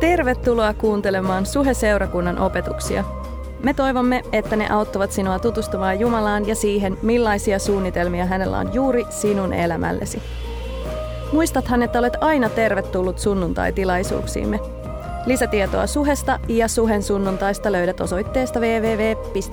Tervetuloa 0.00 0.74
kuuntelemaan 0.74 1.46
Suhe-seurakunnan 1.46 2.38
opetuksia. 2.38 3.04
Me 3.62 3.74
toivomme, 3.74 4.22
että 4.32 4.56
ne 4.56 4.70
auttavat 4.70 5.12
sinua 5.12 5.38
tutustumaan 5.38 6.00
Jumalaan 6.00 6.48
ja 6.48 6.54
siihen, 6.54 6.98
millaisia 7.02 7.58
suunnitelmia 7.58 8.26
hänellä 8.26 8.58
on 8.58 8.74
juuri 8.74 9.04
sinun 9.10 9.52
elämällesi. 9.52 10.22
Muistathan, 11.32 11.82
että 11.82 11.98
olet 11.98 12.12
aina 12.20 12.48
tervetullut 12.48 13.18
sunnuntai-tilaisuuksiimme. 13.18 14.60
Lisätietoa 15.26 15.86
Suhesta 15.86 16.40
ja 16.48 16.68
Suhen 16.68 17.02
sunnuntaista 17.02 17.72
löydät 17.72 18.00
osoitteesta 18.00 18.60
www.suhe.net. 18.60 19.52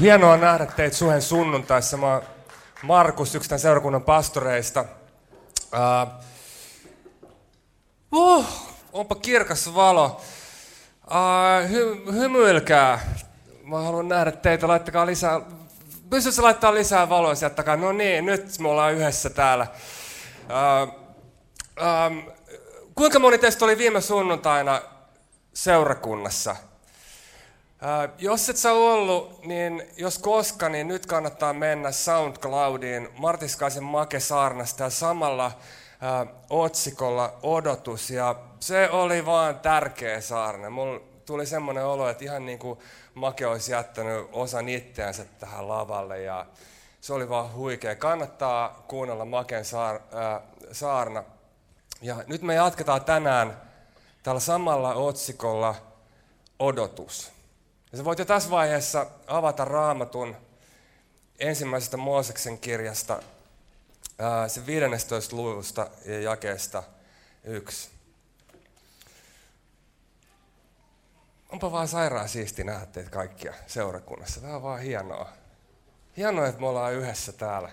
Hienoa 0.00 0.36
nähdä 0.36 0.66
teitä 0.66 0.96
Suhen 0.96 1.22
sunnuntaissa. 1.22 1.96
Mä 1.96 2.22
Markus, 2.82 3.34
yksi 3.34 3.48
tämän 3.48 3.60
seurakunnan 3.60 4.02
pastoreista. 4.02 4.84
Uh, 5.72 6.08
uh, 8.14 8.46
onpa 8.92 9.14
kirkas 9.14 9.74
valo. 9.74 10.20
Uh, 11.06 11.70
hy, 11.70 12.12
hymyilkää. 12.12 13.16
Mä 13.64 13.78
haluan 13.78 14.08
nähdä 14.08 14.32
teitä. 14.32 14.68
Laittakaa 14.68 15.06
lisää. 15.06 15.40
Pystytkö 16.10 16.42
laittaa 16.42 16.74
lisää 16.74 17.08
valoa 17.08 17.34
sieltä 17.34 17.54
takaa? 17.54 17.76
No 17.76 17.92
niin, 17.92 18.26
nyt 18.26 18.58
me 18.58 18.68
ollaan 18.68 18.94
yhdessä 18.94 19.30
täällä. 19.30 19.66
Uh, 20.44 20.94
um, 22.06 22.22
kuinka 22.94 23.18
moni 23.18 23.38
teistä 23.38 23.64
oli 23.64 23.78
viime 23.78 24.00
sunnuntaina 24.00 24.82
seurakunnassa? 25.54 26.56
Uh, 27.82 28.14
jos 28.18 28.48
et 28.48 28.56
sä 28.56 28.72
ollut, 28.72 29.44
niin 29.44 29.82
jos 29.96 30.18
koska, 30.18 30.68
niin 30.68 30.88
nyt 30.88 31.06
kannattaa 31.06 31.52
mennä 31.52 31.92
SoundCloudiin 31.92 33.08
Martiskaisen 33.18 33.84
Make 33.84 34.20
Saarnasta 34.20 34.84
ja 34.84 34.90
samalla 34.90 35.52
otsikolla 36.50 37.38
Odotus. 37.42 38.10
Ja 38.10 38.34
se 38.60 38.90
oli 38.90 39.26
vaan 39.26 39.58
tärkeä 39.58 40.20
saarna. 40.20 40.70
Mulla 40.70 41.00
tuli 41.26 41.46
semmoinen 41.46 41.84
olo, 41.84 42.08
että 42.08 42.24
ihan 42.24 42.46
niin 42.46 42.58
kuin 42.58 42.78
Make 43.14 43.46
olisi 43.46 43.72
jättänyt 43.72 44.28
osan 44.32 44.68
itseänsä 44.68 45.24
tähän 45.24 45.68
lavalle 45.68 46.22
ja 46.22 46.46
se 47.00 47.12
oli 47.12 47.28
vaan 47.28 47.52
huikea. 47.52 47.96
Kannattaa 47.96 48.84
kuunnella 48.88 49.24
Maken 49.24 49.64
saar, 49.64 49.94
äh, 49.94 50.42
saarna. 50.72 51.24
Ja 52.02 52.16
nyt 52.26 52.42
me 52.42 52.54
jatketaan 52.54 53.04
tänään 53.04 53.60
tällä 54.22 54.40
samalla 54.40 54.94
otsikolla 54.94 55.74
Odotus. 56.58 57.32
Ja 57.92 57.98
sä 57.98 58.04
voit 58.04 58.18
jo 58.18 58.24
tässä 58.24 58.50
vaiheessa 58.50 59.06
avata 59.26 59.64
raamatun 59.64 60.36
ensimmäisestä 61.38 61.96
Mooseksen 61.96 62.58
kirjasta, 62.58 63.22
se 64.48 64.66
15 64.66 65.36
luvusta 65.36 65.90
ja 66.04 66.20
jakeesta 66.20 66.82
yksi. 67.44 67.90
Onpa 71.48 71.72
vaan 71.72 71.88
sairaan 71.88 72.28
siisti 72.28 72.64
nähdä 72.64 72.86
teitä 72.86 73.10
kaikkia 73.10 73.54
seurakunnassa. 73.66 74.40
Tämä 74.40 74.56
on 74.56 74.62
vaan 74.62 74.80
hienoa. 74.80 75.32
Hienoa, 76.16 76.46
että 76.46 76.60
me 76.60 76.66
ollaan 76.66 76.94
yhdessä 76.94 77.32
täällä 77.32 77.70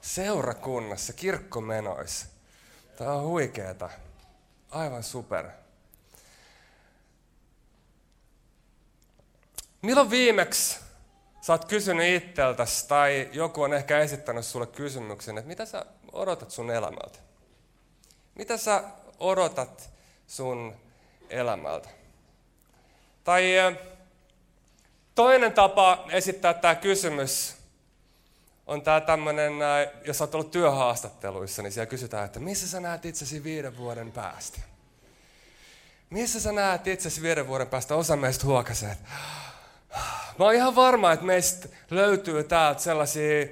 seurakunnassa, 0.00 1.12
kirkkomenoissa. 1.12 2.26
Tämä 2.96 3.12
on 3.12 3.24
huikeeta. 3.24 3.90
Aivan 4.70 5.02
super. 5.02 5.48
Milloin 9.82 10.10
viimeksi 10.10 10.83
sä 11.46 11.52
oot 11.52 11.64
kysynyt 11.64 12.22
itseltäsi 12.22 12.88
tai 12.88 13.28
joku 13.32 13.62
on 13.62 13.74
ehkä 13.74 13.98
esittänyt 13.98 14.46
sulle 14.46 14.66
kysymyksen, 14.66 15.38
että 15.38 15.48
mitä 15.48 15.66
sä 15.66 15.86
odotat 16.12 16.50
sun 16.50 16.70
elämältä? 16.70 17.18
Mitä 18.34 18.56
sä 18.56 18.84
odotat 19.18 19.90
sun 20.26 20.76
elämältä? 21.30 21.88
Tai 23.24 23.44
toinen 25.14 25.52
tapa 25.52 26.04
esittää 26.10 26.54
tämä 26.54 26.74
kysymys 26.74 27.56
on 28.66 28.82
tämä 28.82 29.00
tämmöinen, 29.00 29.52
jos 30.04 30.20
olet 30.20 30.34
ollut 30.34 30.50
työhaastatteluissa, 30.50 31.62
niin 31.62 31.72
siellä 31.72 31.86
kysytään, 31.86 32.24
että 32.24 32.40
missä 32.40 32.68
sä 32.68 32.80
näet 32.80 33.04
itsesi 33.04 33.44
viiden 33.44 33.76
vuoden 33.76 34.12
päästä? 34.12 34.60
Missä 36.10 36.40
sä 36.40 36.52
näet 36.52 36.86
itsesi 36.86 37.22
viiden 37.22 37.46
vuoden 37.46 37.66
päästä? 37.66 37.94
Osa 37.94 38.16
meistä 38.16 38.46
huokasee, 38.46 38.92
että 38.92 39.10
Mä 40.38 40.44
oon 40.44 40.54
ihan 40.54 40.74
varma, 40.76 41.12
että 41.12 41.26
meistä 41.26 41.68
löytyy 41.90 42.44
täältä 42.44 42.80
sellaisia, 42.80 43.46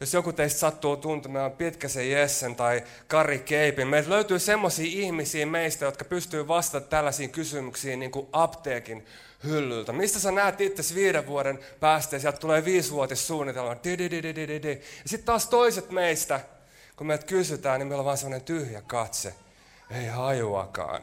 jos 0.00 0.14
joku 0.14 0.32
teistä 0.32 0.58
sattuu 0.60 0.96
tuntemaan 0.96 1.52
Pitkäsen 1.52 2.10
Jessen 2.10 2.56
tai 2.56 2.84
Kari 3.08 3.38
Keipin, 3.38 3.88
meiltä 3.88 4.10
löytyy 4.10 4.38
semmoisia 4.38 4.86
ihmisiä 4.86 5.46
meistä, 5.46 5.84
jotka 5.84 6.04
pystyy 6.04 6.48
vastaamaan 6.48 6.90
tällaisiin 6.90 7.30
kysymyksiin 7.30 8.00
niin 8.00 8.10
kuin 8.10 8.28
apteekin 8.32 9.06
hyllyltä. 9.44 9.92
Mistä 9.92 10.18
sä 10.18 10.30
näet 10.30 10.60
itse 10.60 10.94
viiden 10.94 11.26
vuoden 11.26 11.58
päästä 11.80 12.16
ja 12.16 12.20
sieltä 12.20 12.38
tulee 12.38 12.64
viisivuotissuunnitelma. 12.64 13.70
Ja 13.70 14.76
sitten 15.06 15.26
taas 15.26 15.48
toiset 15.48 15.90
meistä, 15.90 16.40
kun 16.96 17.06
meiltä 17.06 17.26
kysytään, 17.26 17.80
niin 17.80 17.88
meillä 17.88 18.00
on 18.00 18.06
vaan 18.06 18.18
sellainen 18.18 18.46
tyhjä 18.46 18.82
katse. 18.82 19.34
Ei 19.90 20.06
hajuakaan. 20.06 21.02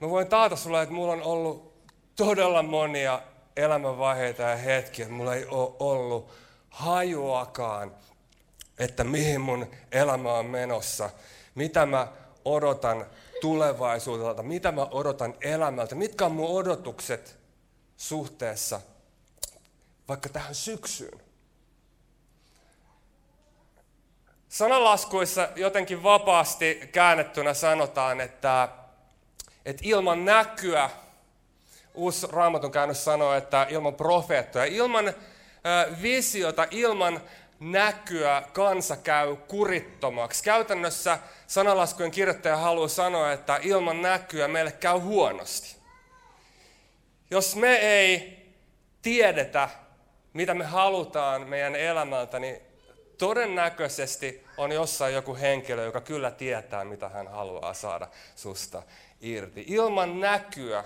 Mä 0.00 0.10
voin 0.10 0.26
taata 0.26 0.56
sulle, 0.56 0.82
että 0.82 0.94
mulla 0.94 1.12
on 1.12 1.22
ollut 1.22 1.72
todella 2.16 2.62
monia 2.62 3.22
elämänvaiheita 3.56 4.42
ja 4.42 4.56
hetkiä, 4.56 5.04
että 5.04 5.14
mulla 5.14 5.34
ei 5.34 5.46
ole 5.46 5.76
ollut 5.80 6.30
hajuakaan, 6.70 7.94
että 8.78 9.04
mihin 9.04 9.40
mun 9.40 9.66
elämä 9.92 10.32
on 10.32 10.46
menossa, 10.46 11.10
mitä 11.54 11.86
mä 11.86 12.08
odotan 12.44 13.06
tulevaisuudelta, 13.40 14.42
mitä 14.42 14.72
mä 14.72 14.86
odotan 14.90 15.34
elämältä, 15.40 15.94
mitkä 15.94 16.26
on 16.26 16.32
mun 16.32 16.58
odotukset 16.58 17.38
suhteessa 17.96 18.80
vaikka 20.08 20.28
tähän 20.28 20.54
syksyyn. 20.54 21.20
Sanalaskuissa 24.48 25.48
jotenkin 25.56 26.02
vapaasti 26.02 26.88
käännettynä 26.92 27.54
sanotaan, 27.54 28.20
että, 28.20 28.68
että 29.64 29.82
ilman 29.84 30.24
näkyä 30.24 30.90
uusi 31.96 32.26
raamatun 32.30 32.72
käännös 32.72 33.04
sanoo, 33.04 33.34
että 33.34 33.66
ilman 33.70 33.94
profeettoja, 33.94 34.64
ilman 34.64 35.14
visiota, 36.02 36.66
ilman 36.70 37.20
näkyä 37.60 38.42
kansa 38.52 38.96
käy 38.96 39.36
kurittomaksi. 39.36 40.44
Käytännössä 40.44 41.18
sanalaskujen 41.46 42.10
kirjoittaja 42.10 42.56
haluaa 42.56 42.88
sanoa, 42.88 43.32
että 43.32 43.58
ilman 43.62 44.02
näkyä 44.02 44.48
meille 44.48 44.72
käy 44.72 44.98
huonosti. 44.98 45.76
Jos 47.30 47.56
me 47.56 47.76
ei 47.76 48.36
tiedetä, 49.02 49.68
mitä 50.32 50.54
me 50.54 50.64
halutaan 50.64 51.48
meidän 51.48 51.76
elämältä, 51.76 52.38
niin 52.38 52.60
todennäköisesti 53.18 54.46
on 54.56 54.72
jossain 54.72 55.14
joku 55.14 55.36
henkilö, 55.36 55.84
joka 55.84 56.00
kyllä 56.00 56.30
tietää, 56.30 56.84
mitä 56.84 57.08
hän 57.08 57.28
haluaa 57.28 57.74
saada 57.74 58.08
susta 58.34 58.82
irti. 59.20 59.64
Ilman 59.68 60.20
näkyä 60.20 60.84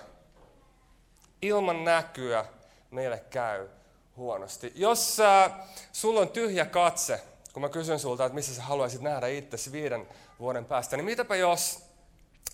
ilman 1.43 1.85
näkyä 1.85 2.45
meille 2.91 3.25
käy 3.31 3.69
huonosti. 4.17 4.73
Jos 4.75 5.21
äh, 5.21 5.53
sulla 5.93 6.21
on 6.21 6.29
tyhjä 6.29 6.65
katse, 6.65 7.21
kun 7.53 7.63
mä 7.63 7.69
kysyn 7.69 7.99
sulta, 7.99 8.25
että 8.25 8.35
missä 8.35 8.55
sä 8.55 8.63
haluaisit 8.63 9.01
nähdä 9.01 9.29
itsesi 9.29 9.73
viiden 9.73 10.09
vuoden 10.39 10.65
päästä, 10.65 10.97
niin 10.97 11.05
mitäpä 11.05 11.37
jos 11.37 11.83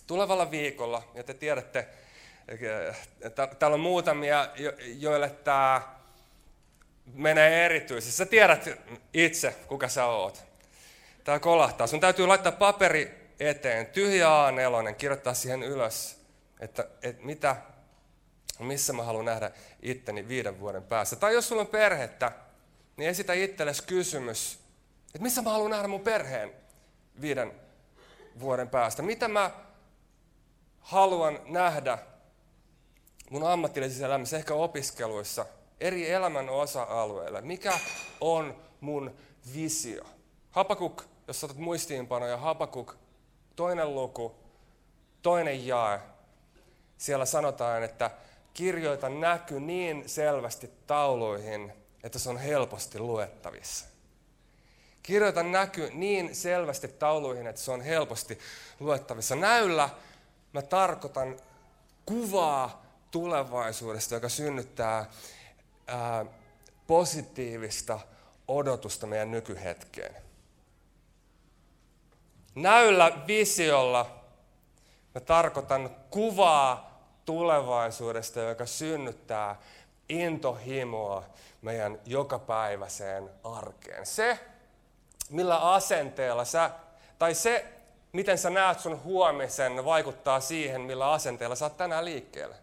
tulevalla 0.07 0.51
viikolla, 0.51 1.03
ja 1.13 1.23
te 1.23 1.33
tiedätte, 1.33 1.87
että 3.21 3.47
täällä 3.47 3.75
on 3.75 3.79
muutamia, 3.79 4.47
joille 4.97 5.29
tämä 5.29 5.81
menee 7.13 7.65
erityisesti. 7.65 8.17
Sä 8.17 8.25
tiedät 8.25 8.69
itse, 9.13 9.55
kuka 9.67 9.87
sä 9.87 10.05
oot. 10.05 10.43
Tämä 11.23 11.39
kolahtaa. 11.39 11.87
Sun 11.87 11.99
täytyy 11.99 12.27
laittaa 12.27 12.51
paperi 12.51 13.31
eteen, 13.39 13.85
tyhjä 13.85 14.27
A4, 14.27 14.93
kirjoittaa 14.93 15.33
siihen 15.33 15.63
ylös, 15.63 16.19
että, 16.59 16.87
että 17.01 17.25
mitä 17.25 17.55
missä 18.63 18.93
mä 18.93 19.03
haluan 19.03 19.25
nähdä 19.25 19.51
itteni 19.81 20.27
viiden 20.27 20.59
vuoden 20.59 20.83
päästä. 20.83 21.15
Tai 21.15 21.33
jos 21.33 21.47
sulla 21.47 21.61
on 21.61 21.67
perhettä, 21.67 22.31
niin 22.97 23.09
esitä 23.09 23.33
itsellesi 23.33 23.83
kysymys, 23.83 24.59
että 25.07 25.19
missä 25.19 25.41
mä 25.41 25.49
haluan 25.49 25.71
nähdä 25.71 25.87
mun 25.87 26.01
perheen 26.01 26.51
viiden 27.21 27.51
vuoden 28.39 28.69
päästä. 28.69 29.01
Mitä 29.01 29.27
mä 29.27 29.51
haluan 30.79 31.39
nähdä 31.45 31.97
mun 33.29 33.43
ammatillisessa 33.43 34.05
elämässä, 34.05 34.37
ehkä 34.37 34.53
opiskeluissa, 34.53 35.45
eri 35.79 36.11
elämän 36.11 36.49
osa-alueilla. 36.49 37.41
Mikä 37.41 37.79
on 38.21 38.55
mun 38.81 39.15
visio? 39.53 40.03
Hapakuk, 40.51 41.03
jos 41.27 41.43
otat 41.43 41.57
muistiinpanoja, 41.57 42.37
Hapakuk, 42.37 42.95
toinen 43.55 43.95
luku, 43.95 44.35
toinen 45.21 45.67
jae. 45.67 45.99
Siellä 46.97 47.25
sanotaan, 47.25 47.83
että 47.83 48.11
kirjoita 48.57 49.09
näky 49.09 49.59
niin 49.59 50.09
selvästi 50.09 50.71
tauluihin, 50.87 51.73
että 52.03 52.19
se 52.19 52.29
on 52.29 52.37
helposti 52.37 52.99
luettavissa. 52.99 53.85
Kirjoita 55.03 55.43
näky 55.43 55.91
niin 55.93 56.35
selvästi 56.35 56.87
tauluihin, 56.87 57.47
että 57.47 57.61
se 57.61 57.71
on 57.71 57.81
helposti 57.81 58.39
luettavissa. 58.79 59.35
Näyllä 59.35 59.89
mä 60.53 60.61
tarkoitan 60.61 61.39
kuvaa 62.05 62.85
tulevaisuudesta, 63.11 64.13
joka 64.15 64.29
synnyttää 64.29 65.05
ää, 65.87 66.25
positiivista 66.87 67.99
odotusta 68.47 69.07
meidän 69.07 69.31
nykyhetkeen. 69.31 70.15
Näyllä 72.55 73.11
visiolla 73.27 74.23
mä 75.15 75.21
tarkoitan 75.21 75.95
kuvaa 76.09 76.86
tulevaisuudesta, 77.27 78.39
joka 78.39 78.65
synnyttää 78.65 79.55
intohimoa 80.09 81.23
meidän 81.61 81.99
jokapäiväiseen 82.05 83.29
arkeen. 83.43 84.05
Se, 84.05 84.39
millä 85.29 85.73
asenteella 85.73 86.45
sä, 86.45 86.71
tai 87.19 87.33
se, 87.33 87.65
miten 88.11 88.37
sä 88.37 88.49
näet 88.49 88.79
sun 88.79 89.03
huomisen, 89.03 89.85
vaikuttaa 89.85 90.39
siihen, 90.39 90.81
millä 90.81 91.11
asenteella 91.11 91.55
sä 91.55 91.65
oot 91.65 91.77
tänään 91.77 92.05
liikkeellä. 92.05 92.55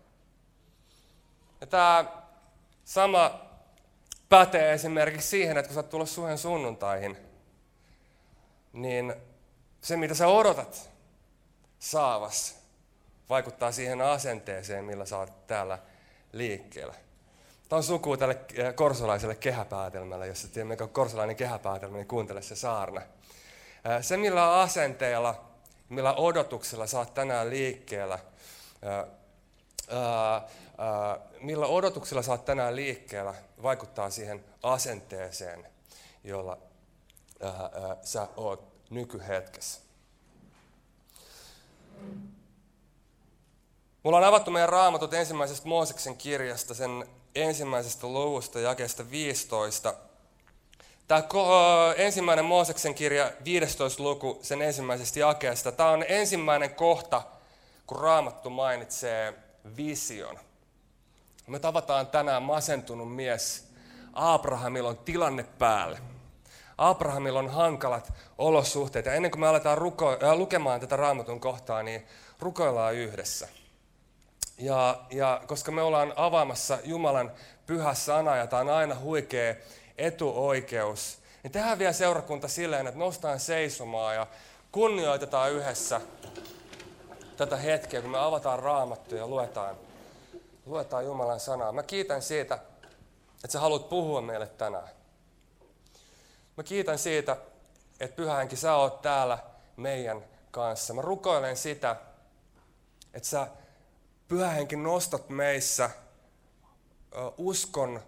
Ja 1.61 1.67
tämä 1.67 2.05
sama 2.85 3.41
pätee 4.29 4.73
esimerkiksi 4.73 5.29
siihen, 5.29 5.57
että 5.57 5.69
kun 5.69 5.75
sä 5.75 5.81
oot 5.81 5.91
tullut 5.91 6.11
suhen 6.11 6.39
sunnuntaihin, 6.39 7.17
niin 8.73 9.15
se, 9.81 9.97
mitä 9.97 10.15
sä 10.15 10.29
odotat 10.29 10.91
saavas, 11.79 12.64
vaikuttaa 13.31 13.73
siihen 13.73 14.01
asenteeseen, 14.01 14.85
millä 14.85 15.07
sä 15.07 15.19
oot 15.19 15.47
täällä 15.47 15.79
liikkeellä. 16.33 16.95
Tämä 17.69 17.79
on 17.79 17.83
suku 17.83 18.17
tälle 18.17 18.39
eh, 18.55 18.75
korsolaiselle 18.75 19.35
kehäpäätelmälle. 19.35 20.27
Jos 20.27 20.45
et 20.45 20.53
tiedä, 20.53 20.69
mikä 20.69 20.85
on 20.85 20.91
korsolainen 20.91 21.37
kehäpäätelmä, 21.37 21.97
niin 21.97 22.09
kuuntele 22.09 22.43
se 22.43 22.57
saarna. 22.57 23.01
Eh, 23.01 24.03
se, 24.03 24.17
millä 24.17 24.61
asenteella, 24.61 25.45
millä 25.89 26.15
odotuksella 26.15 26.85
oot 26.99 27.15
tänään 27.15 27.51
liikkeellä, 27.51 28.19
eh, 28.83 29.15
millä 31.41 31.67
odotuksella 31.67 32.23
oot 32.29 32.45
tänään 32.45 32.77
liikkeellä, 32.77 33.35
vaikuttaa 33.63 34.11
siihen 34.11 34.45
asenteeseen, 34.63 35.67
jolla 36.25 36.59
sä 38.03 38.29
oot 38.37 38.91
nykyhetkessä. 38.91 39.81
Mulla 44.05 44.19
on 44.19 44.25
avattu 44.25 44.51
meidän 44.51 44.69
raamatut 44.69 45.15
ensimmäisestä 45.15 45.69
Mooseksen 45.69 46.17
kirjasta, 46.17 46.75
sen 46.75 47.07
ensimmäisestä 47.35 48.07
luvusta, 48.07 48.61
jakeesta 48.61 49.11
15. 49.11 49.95
Tämä 51.09 51.23
ensimmäinen 51.97 52.45
Mooseksen 52.45 52.95
kirja, 52.95 53.33
15 53.45 54.03
luku, 54.03 54.39
sen 54.43 54.63
ensimmäisestä 54.63 55.21
jakeesta. 55.21 55.73
Tämä 55.73 55.91
on 55.91 56.05
ensimmäinen 56.09 56.75
kohta, 56.75 57.23
kun 57.87 58.01
Raamattu 58.01 58.51
mainitsee 58.51 59.35
vision. 59.77 60.39
Me 61.47 61.59
tavataan 61.59 62.07
tänään 62.07 62.43
masentunut 62.43 63.15
mies. 63.15 63.69
Abrahamilla 64.13 64.89
on 64.89 64.99
tilanne 64.99 65.43
päälle. 65.59 65.99
Abrahamilla 66.79 67.39
on 67.39 67.49
hankalat 67.49 68.13
olosuhteet. 68.39 69.07
Ja 69.07 69.15
ennen 69.15 69.31
kuin 69.31 69.41
me 69.41 69.49
aletaan 69.49 69.79
ruko- 69.79 70.37
lukemaan 70.37 70.81
tätä 70.81 70.97
raamatun 70.97 71.41
kohtaa, 71.41 71.83
niin 71.83 72.07
rukoillaan 72.41 72.95
yhdessä. 72.95 73.49
Ja, 74.59 75.05
ja 75.11 75.43
koska 75.47 75.73
me 75.73 75.83
ollaan 75.83 76.13
avaamassa 76.17 76.79
Jumalan 76.85 77.33
pyhä 77.67 77.95
sana 77.95 78.37
ja 78.37 78.47
tämä 78.47 78.63
on 78.63 78.71
aina 78.71 78.95
huikea 78.95 79.55
etuoikeus, 79.99 81.19
niin 81.43 81.53
tehdään 81.53 81.79
vielä 81.79 81.93
seurakunta 81.93 82.49
silleen, 82.49 82.87
että 82.87 82.99
noustaan 82.99 83.41
seisomaan 83.41 84.15
ja 84.15 84.27
kunnioitetaan 84.73 85.53
yhdessä 85.53 86.01
tätä 87.37 87.57
hetkeä, 87.57 88.03
kun 88.03 88.11
me 88.11 88.19
avataan 88.19 88.59
raamattu 88.59 89.15
ja 89.15 89.27
luetaan, 89.27 89.77
luetaan 90.67 91.05
Jumalan 91.05 91.41
sanaa. 91.41 91.73
Mä 91.73 91.83
kiitän 91.83 92.23
siitä, 92.23 92.55
että 93.35 93.53
sä 93.53 93.61
haluat 93.61 93.89
puhua 93.89 94.21
meille 94.21 94.47
tänään. 94.47 94.89
Mä 96.57 96.63
kiitän 96.63 96.99
siitä, 96.99 97.37
että 98.01 98.17
pyhähenki 98.17 98.57
sä 98.57 98.75
oot 98.75 99.03
täällä 99.03 99.39
meidän 99.77 100.25
kanssa. 100.51 100.95
Mä 100.95 101.03
rukoilen 101.03 101.57
sitä, 101.57 101.97
että 103.15 103.29
sä 103.29 103.47
pyhähenki 104.29 104.77
nostat 104.77 105.29
meissä 105.29 105.91
uskon 107.39 108.03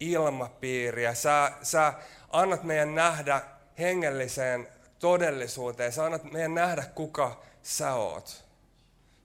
ilmapiiriä. 0.00 1.14
Sä, 1.14 1.52
sä 1.62 1.92
annat 2.30 2.62
meidän 2.62 2.94
nähdä 2.94 3.40
hengelliseen 3.78 4.68
todellisuuteen. 4.98 5.92
Sä 5.92 6.04
annat 6.04 6.32
meidän 6.32 6.54
nähdä, 6.54 6.84
kuka 6.94 7.42
sä 7.62 7.94
oot. 7.94 8.44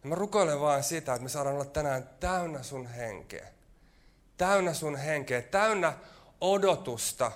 Ja 0.04 0.10
mä 0.10 0.16
rukoilen 0.16 0.62
vaan 0.62 0.84
sitä, 0.84 1.14
että 1.14 1.24
me 1.24 1.30
saadaan 1.30 1.56
olla 1.56 1.66
tänään 1.66 2.10
täynnä 2.20 2.64
sun 2.64 2.88
henkeä. 2.88 3.48
Täynnä 4.38 4.74
sun 4.74 4.96
henkeä, 4.96 5.42
täynnä 5.42 5.94
odotusta 6.42 7.32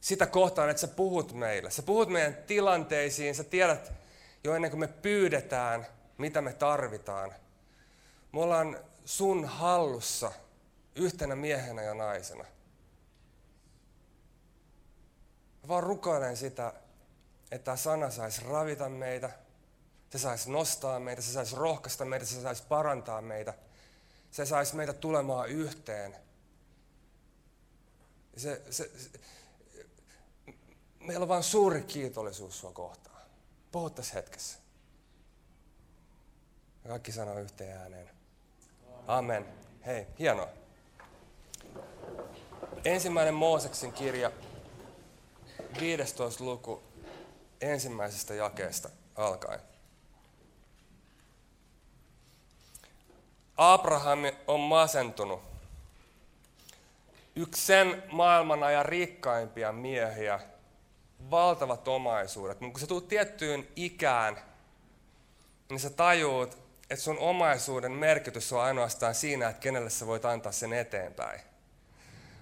sitä 0.00 0.26
kohtaan, 0.26 0.70
että 0.70 0.80
sä 0.80 0.88
puhut 0.88 1.32
meille. 1.32 1.70
Sä 1.70 1.82
puhut 1.82 2.08
meidän 2.08 2.36
tilanteisiin, 2.46 3.34
sä 3.34 3.44
tiedät 3.44 3.92
jo 4.44 4.54
ennen 4.54 4.70
kuin 4.70 4.80
me 4.80 4.86
pyydetään, 4.86 5.86
mitä 6.18 6.40
me 6.40 6.52
tarvitaan. 6.52 7.34
Me 8.32 8.40
ollaan 8.40 8.78
sun 9.04 9.44
hallussa 9.44 10.32
yhtenä 10.94 11.36
miehenä 11.36 11.82
ja 11.82 11.94
naisena. 11.94 12.44
Mä 15.62 15.68
vaan 15.68 15.82
rukoilen 15.82 16.36
sitä, 16.36 16.72
että 17.50 17.64
tämä 17.64 17.76
sana 17.76 18.10
saisi 18.10 18.44
ravita 18.44 18.88
meitä, 18.88 19.30
se 20.10 20.18
saisi 20.18 20.50
nostaa 20.50 21.00
meitä, 21.00 21.22
se 21.22 21.32
saisi 21.32 21.56
rohkaista 21.56 22.04
meitä, 22.04 22.26
se 22.26 22.42
saisi 22.42 22.62
parantaa 22.68 23.20
meitä. 23.20 23.54
Se 24.30 24.46
saisi 24.46 24.76
meitä 24.76 24.92
tulemaan 24.92 25.48
yhteen. 25.48 26.16
Se, 28.36 28.62
se, 28.70 28.90
se, 28.98 29.20
meillä 31.00 31.22
on 31.22 31.28
vain 31.28 31.42
suuri 31.42 31.82
kiitollisuus 31.82 32.60
sua 32.60 32.72
kohtaan. 32.72 33.22
Puhu 33.72 33.90
tässä 33.90 34.14
hetkessä. 34.14 34.58
Kaikki 36.88 37.12
sanoo 37.12 37.38
yhteen 37.38 37.78
ääneen. 37.78 38.10
Amen. 39.06 39.46
Hei, 39.86 40.06
hienoa. 40.18 40.48
Ensimmäinen 42.84 43.34
Mooseksen 43.34 43.92
kirja, 43.92 44.30
15. 45.80 46.44
luku, 46.44 46.82
ensimmäisestä 47.60 48.34
jakeesta 48.34 48.90
alkaen. 49.16 49.60
Abraham 53.56 54.18
on 54.46 54.60
masentunut. 54.60 55.42
Yksi 57.36 57.66
sen 57.66 58.02
maailman 58.12 58.62
ajan 58.62 58.86
rikkaimpia 58.86 59.72
miehiä, 59.72 60.40
valtavat 61.30 61.88
omaisuudet. 61.88 62.60
Mutta 62.60 62.72
kun 62.72 62.80
sä 62.80 62.86
tulet 62.86 63.08
tiettyyn 63.08 63.68
ikään, 63.76 64.38
niin 65.70 65.80
sä 65.80 65.90
tajuut, 65.90 66.67
että 66.90 67.04
sun 67.04 67.18
omaisuuden 67.18 67.92
merkitys 67.92 68.52
on 68.52 68.62
ainoastaan 68.62 69.14
siinä, 69.14 69.48
että 69.48 69.60
kenelle 69.60 69.90
sä 69.90 70.06
voit 70.06 70.24
antaa 70.24 70.52
sen 70.52 70.72
eteenpäin. 70.72 71.40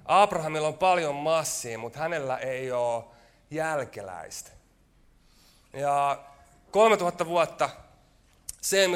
Abrahamilla 0.04 0.68
on 0.68 0.78
paljon 0.78 1.14
massia, 1.14 1.78
mutta 1.78 1.98
hänellä 1.98 2.38
ei 2.38 2.72
ole 2.72 3.04
jälkeläistä. 3.50 4.50
Ja 5.72 6.24
3000 6.70 7.26
vuotta 7.26 7.70
se, 8.60 8.88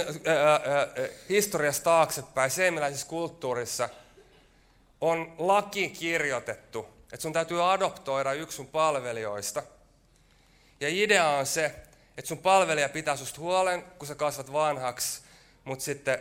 historiassa 1.28 1.82
taaksepäin, 1.82 2.50
seemiläisessä 2.50 3.06
kulttuurissa 3.06 3.88
on 5.00 5.34
laki 5.38 5.88
kirjoitettu, 5.88 6.88
että 7.02 7.22
sun 7.22 7.32
täytyy 7.32 7.72
adoptoida 7.72 8.32
yksi 8.32 8.56
sun 8.56 8.66
palvelijoista. 8.66 9.62
Ja 10.80 10.88
idea 10.88 11.28
on 11.28 11.46
se, 11.46 11.64
että 12.16 12.28
sun 12.28 12.38
palvelija 12.38 12.88
pitää 12.88 13.16
susta 13.16 13.40
huolen, 13.40 13.82
kun 13.82 14.08
sä 14.08 14.14
kasvat 14.14 14.52
vanhaksi, 14.52 15.22
mutta 15.64 15.84
sitten 15.84 16.18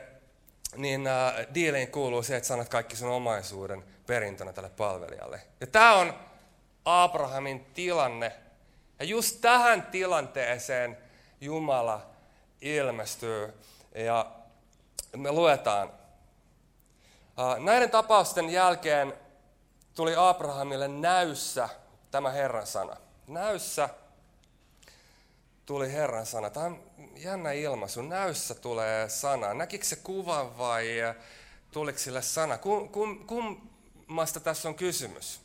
niin 0.76 1.08
äh, 1.08 1.34
diiliin 1.54 1.92
kuuluu 1.92 2.24
se, 2.24 2.38
että 2.38 2.48
sanat 2.48 2.70
kaikki 2.70 2.96
sun 2.96 3.10
omaisuuden 3.10 3.84
perintönä 4.08 4.54
tälle 4.54 4.70
palvelijalle. 4.70 5.42
Ja 5.60 5.68
tämä 5.68 5.96
on 5.96 6.14
Abrahamin 6.86 7.66
tilanne. 7.74 8.36
Ja 9.00 9.06
just 9.06 9.42
tähän 9.42 9.84
tilanteeseen 9.84 10.98
Jumala 11.42 12.10
ilmestyy. 12.62 13.54
Ja 13.96 14.32
me 15.16 15.32
luetaan. 15.32 15.92
Äh, 17.40 17.60
näiden 17.60 17.92
tapausten 17.92 18.50
jälkeen 18.50 19.14
tuli 19.96 20.14
Abrahamille 20.18 20.88
näyssä 20.88 21.70
tämä 22.12 22.32
Herran 22.32 22.68
sana. 22.68 22.96
Näyssä 23.28 23.90
tuli 25.66 25.94
Herran 25.94 26.26
sana. 26.26 26.50
Tämä 26.50 26.66
on 26.66 26.89
jännä 27.24 27.52
ilmaisu. 27.52 28.02
Näyssä 28.02 28.56
tulee 28.56 29.10
sana. 29.10 29.54
Näkikö 29.54 29.86
se 29.86 29.96
kuvan 29.96 30.58
vai 30.58 30.88
tuliko 31.72 32.00
sille 32.00 32.22
sana? 32.22 32.58
Kum, 32.58 32.90
kum, 32.90 33.26
kummasta 33.26 34.40
tässä 34.40 34.70
on 34.70 34.76
kysymys? 34.76 35.42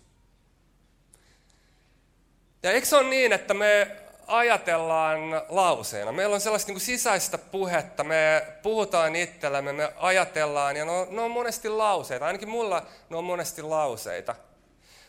Ja 2.62 2.72
eikö 2.72 2.86
se 2.86 2.96
ole 2.96 3.08
niin, 3.08 3.32
että 3.32 3.54
me 3.54 3.96
ajatellaan 4.26 5.20
lauseena. 5.48 6.12
Meillä 6.12 6.34
on 6.34 6.40
sellaista 6.40 6.68
niin 6.68 6.74
kuin 6.74 6.86
sisäistä 6.86 7.38
puhetta, 7.38 8.04
me 8.04 8.46
puhutaan 8.62 9.16
itsellemme, 9.16 9.72
me 9.72 9.92
ajatellaan, 9.96 10.76
ja 10.76 10.84
ne 10.84 10.90
on, 10.90 11.06
ne 11.10 11.20
on 11.20 11.30
monesti 11.30 11.68
lauseita. 11.68 12.26
Ainakin 12.26 12.48
mulla 12.48 12.86
ne 13.10 13.16
on 13.16 13.24
monesti 13.24 13.62
lauseita. 13.62 14.34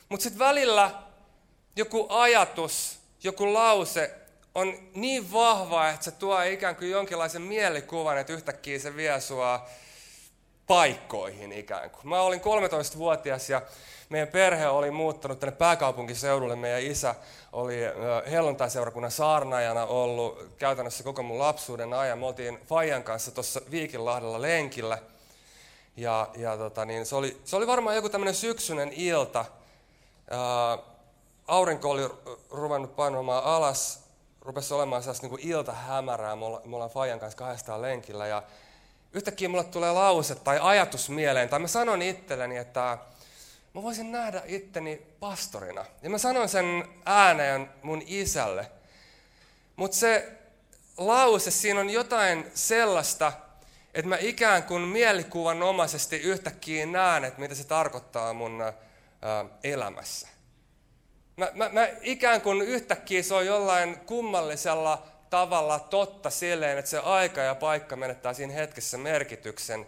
Mutta 0.10 0.24
sitten 0.24 0.40
välillä 0.40 0.92
joku 1.76 2.08
ajatus, 2.10 3.00
joku 3.24 3.54
lause 3.54 4.25
on 4.56 4.74
niin 4.94 5.32
vahva, 5.32 5.90
että 5.90 6.04
se 6.06 6.12
tuo 6.12 6.42
ikään 6.42 6.76
kuin 6.76 6.92
jonkinlaisen 6.92 7.42
mielikuvan, 7.42 8.18
että 8.18 8.34
yhtäkkiä 8.34 8.80
se 8.80 8.96
vie 8.96 9.22
sua 9.22 9.66
paikkoihin 10.68 11.52
ikään 11.52 11.90
kuin. 11.90 12.10
Mä 12.10 12.22
olin 12.22 12.42
13-vuotias 12.42 13.50
ja 13.50 13.62
meidän 14.10 14.28
perhe 14.28 14.68
oli 14.68 14.92
muuttanut 14.92 15.40
tänne 15.40 15.56
pääkaupunkiseudulle. 15.56 16.56
Meidän 16.56 16.82
isä 16.82 17.16
oli 17.52 17.80
helluntai-seurakunnan 18.32 19.12
saarnaajana 19.12 19.86
ollut 19.86 20.56
käytännössä 20.58 21.04
koko 21.04 21.24
mun 21.24 21.40
lapsuuden 21.40 21.94
ajan. 21.94 22.20
Me 22.20 22.26
oltiin 22.26 22.60
Fajan 22.68 23.04
kanssa 23.04 23.32
tuossa 23.32 23.62
Viikinlahdella 23.72 24.42
lenkillä. 24.42 24.98
Ja, 25.98 26.30
ja 26.36 26.58
tota, 26.58 26.86
niin 26.86 27.06
se, 27.06 27.16
oli, 27.16 27.42
se 27.46 27.56
oli 27.56 27.68
varmaan 27.68 27.96
joku 27.96 28.10
tämmöinen 28.10 28.36
syksyinen 28.36 28.94
ilta. 28.94 29.46
Ää, 30.30 30.78
aurinko 31.48 31.90
oli 31.90 32.10
ruvennut 32.52 32.96
painomaan 32.96 33.44
alas, 33.44 34.05
rupesi 34.46 34.74
olemaan 34.74 35.04
sellaista 35.04 35.28
niin 35.28 35.50
ilta 35.50 35.74
hämärää. 35.74 36.36
Me 36.36 36.46
ollaan 36.46 36.90
Fajan 36.90 37.20
kanssa 37.20 37.38
kahdestaan 37.38 37.82
lenkillä 37.82 38.28
ja 38.28 38.44
yhtäkkiä 39.14 39.50
mulle 39.50 39.64
tulee 39.64 39.92
lause 39.92 40.36
tai 40.36 40.60
ajatus 40.62 41.10
mieleen, 41.10 41.50
tai 41.50 41.60
mä 41.60 41.68
sanon 41.68 42.02
itselleni, 42.02 42.58
että 42.58 42.98
mä 43.74 43.84
voisin 43.84 44.12
nähdä 44.12 44.42
itteni 44.46 45.02
pastorina. 45.20 45.86
Ja 46.02 46.10
mä 46.10 46.18
sanoin 46.18 46.50
sen 46.50 46.88
ääneen 47.06 47.70
mun 47.82 48.02
isälle. 48.06 48.72
Mutta 49.75 49.98
se 49.98 50.32
lause, 50.98 51.52
siinä 51.52 51.80
on 51.80 51.90
jotain 51.90 52.52
sellaista, 52.54 53.32
että 53.94 54.10
mä 54.10 54.18
ikään 54.20 54.64
kuin 54.64 54.82
mielikuvanomaisesti 54.82 56.16
yhtäkkiä 56.18 56.86
näen, 56.86 57.24
että 57.24 57.40
mitä 57.40 57.56
se 57.56 57.64
tarkoittaa 57.64 58.34
mun 58.34 58.64
elämässä. 59.64 60.28
Mä, 61.38 61.51
mä, 61.54 61.70
mä 61.70 61.88
ikään 62.01 62.42
kuin 62.42 62.62
yhtäkkiä 62.62 63.24
se 63.24 63.34
on 63.34 63.46
jollain 63.46 64.00
kummallisella 64.00 65.04
tavalla 65.30 65.80
totta 65.80 66.30
silleen, 66.30 66.77
että 66.77 66.92
se 66.92 67.00
aika 67.00 67.42
ja 67.42 67.56
paikka 67.56 67.96
menettää 67.96 68.34
siinä 68.34 68.54
hetkessä 68.54 68.98
merkityksen. 68.98 69.86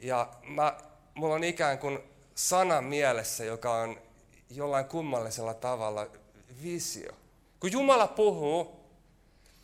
Ja 0.00 0.28
mä, 0.42 0.76
mulla 1.14 1.34
on 1.34 1.44
ikään 1.44 1.78
kuin 1.78 1.98
sana 2.34 2.80
mielessä, 2.80 3.44
joka 3.44 3.74
on 3.74 4.00
jollain 4.50 4.84
kummallisella 4.84 5.54
tavalla 5.54 6.06
visio. 6.62 7.12
Kun 7.60 7.72
Jumala 7.72 8.06
puhuu, 8.06 8.80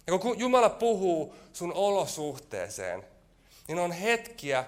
ja 0.06 0.18
kun 0.18 0.38
Jumala 0.38 0.70
puhuu 0.70 1.34
sun 1.52 1.72
olosuhteeseen, 1.72 3.04
niin 3.68 3.78
on 3.78 3.92
hetkiä, 3.92 4.64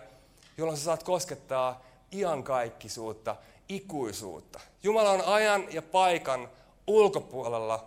jolloin 0.58 0.78
sä 0.78 0.84
saat 0.84 1.02
koskettaa 1.02 1.84
iankaikkisuutta, 2.12 3.36
ikuisuutta. 3.68 4.60
Jumala 4.82 5.10
on 5.10 5.24
ajan 5.24 5.72
ja 5.74 5.82
paikan 5.82 6.48
ulkopuolella 6.86 7.86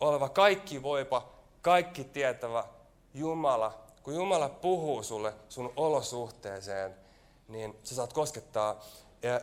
oleva 0.00 0.28
kaikki 0.28 0.82
voipa, 0.82 1.28
kaikki 1.62 2.04
tietävä 2.04 2.64
Jumala. 3.14 3.78
Kun 4.02 4.14
Jumala 4.14 4.48
puhuu 4.48 5.02
sulle 5.02 5.34
sun 5.48 5.72
olosuhteeseen, 5.76 6.94
niin 7.48 7.78
sä 7.84 7.94
saat 7.94 8.12
koskettaa 8.12 8.84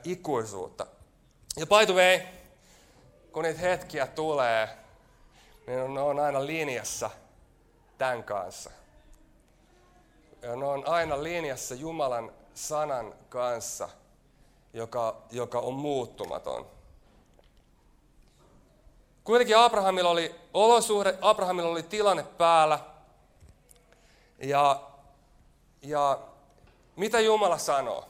ikuisuutta. 0.03 0.88
Ja 1.57 1.65
by 1.65 1.86
the 1.86 1.93
way, 1.93 2.19
kun 3.31 3.43
niitä 3.43 3.60
hetkiä 3.60 4.07
tulee, 4.07 4.69
niin 5.67 5.93
ne 5.93 6.01
on 6.01 6.19
aina 6.19 6.45
linjassa 6.45 7.10
tämän 7.98 8.24
kanssa. 8.24 8.72
Ja 10.41 10.55
ne 10.55 10.65
on 10.65 10.88
aina 10.88 11.24
linjassa 11.24 11.75
Jumalan 11.75 12.31
sanan 12.53 13.13
kanssa, 13.29 13.89
joka, 14.74 15.22
joka 15.32 15.60
on 15.60 15.74
muuttumaton. 15.74 16.68
Kuitenkin 19.24 19.58
Abrahamilla 19.58 20.10
oli 20.10 20.36
olosuhde, 20.53 21.18
Abrahamilla 21.22 21.70
oli 21.70 21.84
tilanne 21.84 22.24
päällä. 22.24 22.80
Ja, 24.39 24.82
ja 25.82 26.20
mitä 26.96 27.20
Jumala 27.20 27.58
sanoo? 27.58 28.10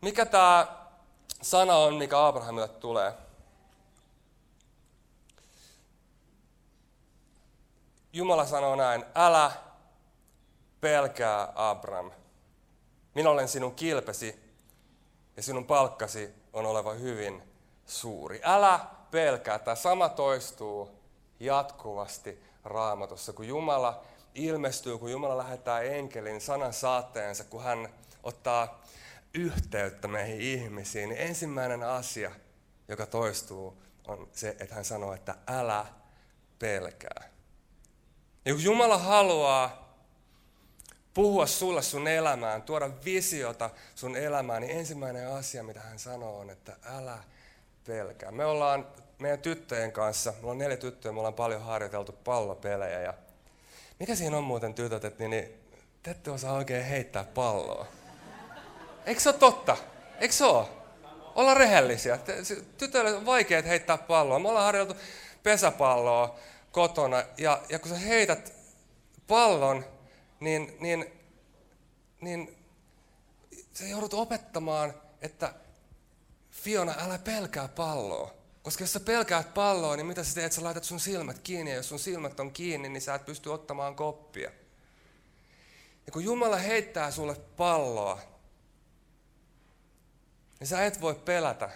Mikä 0.00 0.26
tämä 0.26 0.66
sana 1.42 1.76
on, 1.76 1.94
mikä 1.94 2.26
Abrahamille 2.26 2.68
tulee? 2.68 3.12
Jumala 8.12 8.46
sanoo 8.46 8.76
näin, 8.76 9.04
älä 9.14 9.52
pelkää 10.80 11.52
Abram. 11.54 12.10
Minä 13.14 13.30
olen 13.30 13.48
sinun 13.48 13.74
kilpesi 13.74 14.49
ja 15.40 15.44
sinun 15.44 15.66
palkkasi 15.66 16.34
on 16.52 16.66
oleva 16.66 16.92
hyvin 16.92 17.42
suuri. 17.86 18.40
Älä 18.44 18.80
pelkää. 19.10 19.58
Tämä 19.58 19.74
sama 19.74 20.08
toistuu 20.08 20.90
jatkuvasti 21.40 22.42
raamatussa, 22.64 23.32
kun 23.32 23.48
Jumala 23.48 24.04
ilmestyy, 24.34 24.98
kun 24.98 25.10
Jumala 25.10 25.38
lähettää 25.38 25.80
enkelin 25.80 26.40
sanan 26.40 26.72
saatteensa, 26.72 27.44
kun 27.44 27.62
hän 27.62 27.88
ottaa 28.22 28.80
yhteyttä 29.34 30.08
meihin 30.08 30.40
ihmisiin, 30.40 31.08
niin 31.08 31.20
ensimmäinen 31.20 31.82
asia, 31.82 32.30
joka 32.88 33.06
toistuu, 33.06 33.82
on 34.08 34.28
se, 34.32 34.48
että 34.48 34.74
hän 34.74 34.84
sanoo, 34.84 35.14
että 35.14 35.34
älä 35.46 35.86
pelkää. 36.58 37.30
Ja 38.44 38.54
kun 38.54 38.64
Jumala 38.64 38.98
haluaa 38.98 39.79
puhua 41.14 41.46
sulle 41.46 41.82
sun 41.82 42.08
elämään, 42.08 42.62
tuoda 42.62 42.90
visiota 43.04 43.70
sun 43.94 44.16
elämään, 44.16 44.62
niin 44.62 44.78
ensimmäinen 44.78 45.28
asia, 45.28 45.62
mitä 45.62 45.80
hän 45.80 45.98
sanoo, 45.98 46.38
on, 46.38 46.50
että 46.50 46.76
älä 46.84 47.18
pelkää. 47.86 48.30
Me 48.30 48.44
ollaan 48.44 48.86
meidän 49.18 49.38
tyttöjen 49.38 49.92
kanssa, 49.92 50.34
mulla 50.40 50.50
on 50.50 50.58
neljä 50.58 50.76
tyttöä, 50.76 51.12
me 51.12 51.18
ollaan 51.18 51.34
paljon 51.34 51.62
harjoiteltu 51.62 52.12
pallopelejä. 52.12 53.00
Ja 53.00 53.14
mikä 53.98 54.14
siinä 54.14 54.36
on 54.36 54.44
muuten 54.44 54.74
tytöt, 54.74 55.04
että 55.04 55.18
niin, 55.24 55.30
niin 55.30 55.60
te 56.02 56.10
ette 56.10 56.30
osaa 56.30 56.52
oikein 56.52 56.84
heittää 56.84 57.24
palloa. 57.24 57.86
Eikö 59.06 59.20
se 59.20 59.28
ole 59.28 59.38
totta? 59.38 59.76
Eikö 60.20 60.34
se 60.34 60.44
ole? 60.44 60.66
Olla 61.34 61.54
rehellisiä. 61.54 62.18
Tytöille 62.78 63.14
on 63.14 63.26
vaikea 63.26 63.62
heittää 63.62 63.98
palloa. 63.98 64.38
Me 64.38 64.48
ollaan 64.48 64.64
harjoiteltu 64.64 65.00
pesäpalloa 65.42 66.38
kotona. 66.72 67.24
Ja, 67.38 67.62
ja 67.68 67.78
kun 67.78 67.90
sä 67.90 67.98
heität 67.98 68.52
pallon, 69.26 69.84
niin, 70.40 70.76
niin, 70.80 71.12
niin 72.20 72.58
sä 73.74 73.84
joudut 73.84 74.14
opettamaan, 74.14 74.94
että 75.20 75.54
Fiona, 76.50 76.94
älä 76.98 77.18
pelkää 77.18 77.68
palloa. 77.68 78.34
Koska 78.62 78.82
jos 78.84 78.92
sä 78.92 79.00
pelkäät 79.00 79.54
palloa, 79.54 79.96
niin 79.96 80.06
mitä 80.06 80.24
sä 80.24 80.34
teet? 80.34 80.52
Sä 80.52 80.64
laitat 80.64 80.84
sun 80.84 81.00
silmät 81.00 81.38
kiinni, 81.38 81.70
ja 81.70 81.76
jos 81.76 81.88
sun 81.88 81.98
silmät 81.98 82.40
on 82.40 82.52
kiinni, 82.52 82.88
niin 82.88 83.02
sä 83.02 83.14
et 83.14 83.26
pysty 83.26 83.50
ottamaan 83.50 83.96
koppia. 83.96 84.50
Ja 86.06 86.12
kun 86.12 86.24
Jumala 86.24 86.56
heittää 86.56 87.10
sulle 87.10 87.34
palloa, 87.34 88.20
niin 90.60 90.68
sä 90.68 90.84
et 90.84 91.00
voi 91.00 91.14
pelätä, 91.14 91.70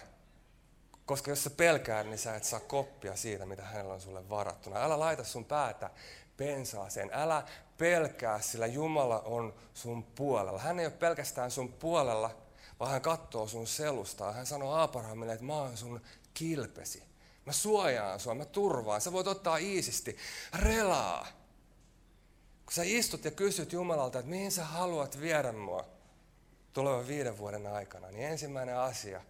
koska 1.05 1.31
jos 1.31 1.43
sä 1.43 1.49
pelkäät, 1.49 2.07
niin 2.07 2.17
sä 2.17 2.35
et 2.35 2.43
saa 2.43 2.59
koppia 2.59 3.15
siitä, 3.15 3.45
mitä 3.45 3.63
hänellä 3.63 3.93
on 3.93 4.01
sulle 4.01 4.29
varattuna. 4.29 4.83
Älä 4.83 4.99
laita 4.99 5.23
sun 5.23 5.45
päätä 5.45 5.89
pensaaseen. 6.37 7.09
Älä 7.13 7.43
pelkää, 7.77 8.41
sillä 8.41 8.67
Jumala 8.67 9.19
on 9.19 9.53
sun 9.73 10.03
puolella. 10.03 10.59
Hän 10.59 10.79
ei 10.79 10.85
ole 10.85 10.93
pelkästään 10.93 11.51
sun 11.51 11.73
puolella, 11.73 12.35
vaan 12.79 12.91
hän 12.91 13.01
katsoo 13.01 13.47
sun 13.47 13.67
selustaa. 13.67 14.31
Hän 14.31 14.45
sanoo 14.45 14.75
Abrahamille, 14.75 15.33
että 15.33 15.45
mä 15.45 15.53
oon 15.53 15.77
sun 15.77 16.01
kilpesi. 16.33 17.03
Mä 17.45 17.51
suojaan 17.51 18.19
sua, 18.19 18.35
mä 18.35 18.45
turvaan. 18.45 19.01
Sä 19.01 19.11
voit 19.11 19.27
ottaa 19.27 19.57
iisisti. 19.57 20.17
Relaa. 20.53 21.27
Kun 22.65 22.73
sä 22.73 22.81
istut 22.85 23.25
ja 23.25 23.31
kysyt 23.31 23.73
Jumalalta, 23.73 24.19
että 24.19 24.31
mihin 24.31 24.51
sä 24.51 24.65
haluat 24.65 25.21
viedä 25.21 25.51
mua, 25.51 25.85
tulevan 26.73 27.07
viiden 27.07 27.37
vuoden 27.37 27.67
aikana, 27.67 28.11
niin 28.11 28.27
ensimmäinen 28.27 28.77
asia, 28.77 29.21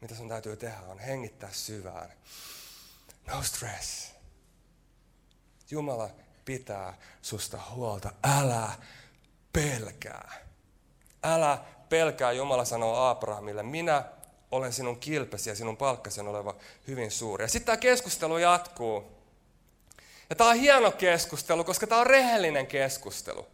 mitä 0.00 0.14
sun 0.14 0.28
täytyy 0.28 0.56
tehdä, 0.56 0.80
on 0.80 0.98
hengittää 0.98 1.52
syvään. 1.52 2.12
No 3.26 3.42
stress. 3.42 4.10
Jumala 5.70 6.10
pitää 6.44 6.98
susta 7.22 7.58
huolta. 7.70 8.12
Älä 8.38 8.72
pelkää. 9.52 10.32
Älä 11.22 11.58
pelkää, 11.88 12.32
Jumala 12.32 12.64
sanoo 12.64 13.08
Abrahamille, 13.08 13.62
minä 13.62 14.04
olen 14.50 14.72
sinun 14.72 15.00
kilpesi 15.00 15.50
ja 15.50 15.56
sinun 15.56 15.76
palkkasi 15.76 16.20
on 16.20 16.28
oleva 16.28 16.54
hyvin 16.88 17.10
suuri. 17.10 17.44
Ja 17.44 17.48
sitten 17.48 17.66
tämä 17.66 17.76
keskustelu 17.76 18.38
jatkuu. 18.38 19.12
Ja 20.30 20.36
tämä 20.36 20.50
on 20.50 20.56
hieno 20.56 20.90
keskustelu, 20.90 21.64
koska 21.64 21.86
tämä 21.86 22.00
on 22.00 22.06
rehellinen 22.06 22.66
keskustelu. 22.66 23.46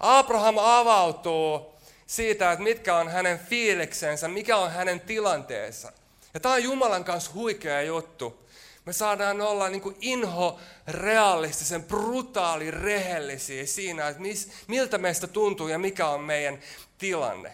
Abraham 0.00 0.58
avautuu 0.58 1.74
siitä, 2.06 2.52
että 2.52 2.62
mitkä 2.62 2.96
on 2.96 3.08
hänen 3.08 3.38
fiiliksensä, 3.38 4.28
mikä 4.28 4.56
on 4.56 4.70
hänen 4.70 5.00
tilanteensa. 5.00 5.92
Ja 6.34 6.40
tämä 6.40 6.54
on 6.54 6.62
Jumalan 6.62 7.04
kanssa 7.04 7.30
huikea 7.34 7.82
juttu. 7.82 8.46
Me 8.84 8.92
saadaan 8.92 9.40
olla 9.40 9.68
niin 9.68 9.82
kuin 9.82 9.96
inho 10.00 10.58
realistisen, 10.88 11.84
brutaali, 11.84 12.70
rehellisiä 12.70 13.66
siinä, 13.66 14.08
että 14.08 14.22
mis, 14.22 14.50
miltä 14.66 14.98
meistä 14.98 15.26
tuntuu 15.26 15.68
ja 15.68 15.78
mikä 15.78 16.08
on 16.08 16.20
meidän 16.20 16.58
tilanne. 16.98 17.52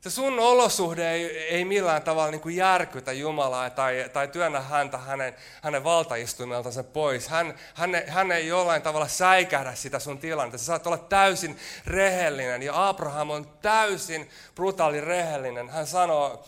Se 0.00 0.10
sun 0.10 0.38
olosuhde 0.38 1.10
ei, 1.10 1.38
ei 1.38 1.64
millään 1.64 2.02
tavalla 2.02 2.30
niin 2.30 2.40
kuin 2.40 2.56
järkytä 2.56 3.12
Jumalaa 3.12 3.70
tai, 3.70 4.10
tai 4.12 4.28
työnnä 4.28 4.60
häntä 4.60 4.98
hänen, 4.98 5.34
hänen 5.62 5.84
valtaistuimeltansa 5.84 6.84
pois. 6.84 7.28
Hän, 7.28 7.54
hän, 7.74 7.90
hän 8.06 8.32
ei 8.32 8.46
jollain 8.46 8.82
tavalla 8.82 9.08
säikähdä 9.08 9.74
sitä 9.74 9.98
sun 9.98 10.18
tilannetta. 10.18 10.58
Sä 10.58 10.64
saat 10.64 10.86
olla 10.86 10.98
täysin 10.98 11.58
rehellinen 11.86 12.62
ja 12.62 12.88
Abraham 12.88 13.30
on 13.30 13.48
täysin 13.62 14.30
brutaali 14.54 15.00
rehellinen. 15.00 15.68
Hän 15.68 15.86
sanoo 15.86 16.44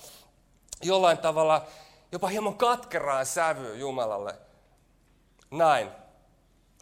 jollain 0.82 1.18
tavalla 1.18 1.66
jopa 2.12 2.28
hieman 2.28 2.56
katkeraan 2.56 3.26
sävyä 3.26 3.74
Jumalalle. 3.74 4.34
Näin. 5.50 5.90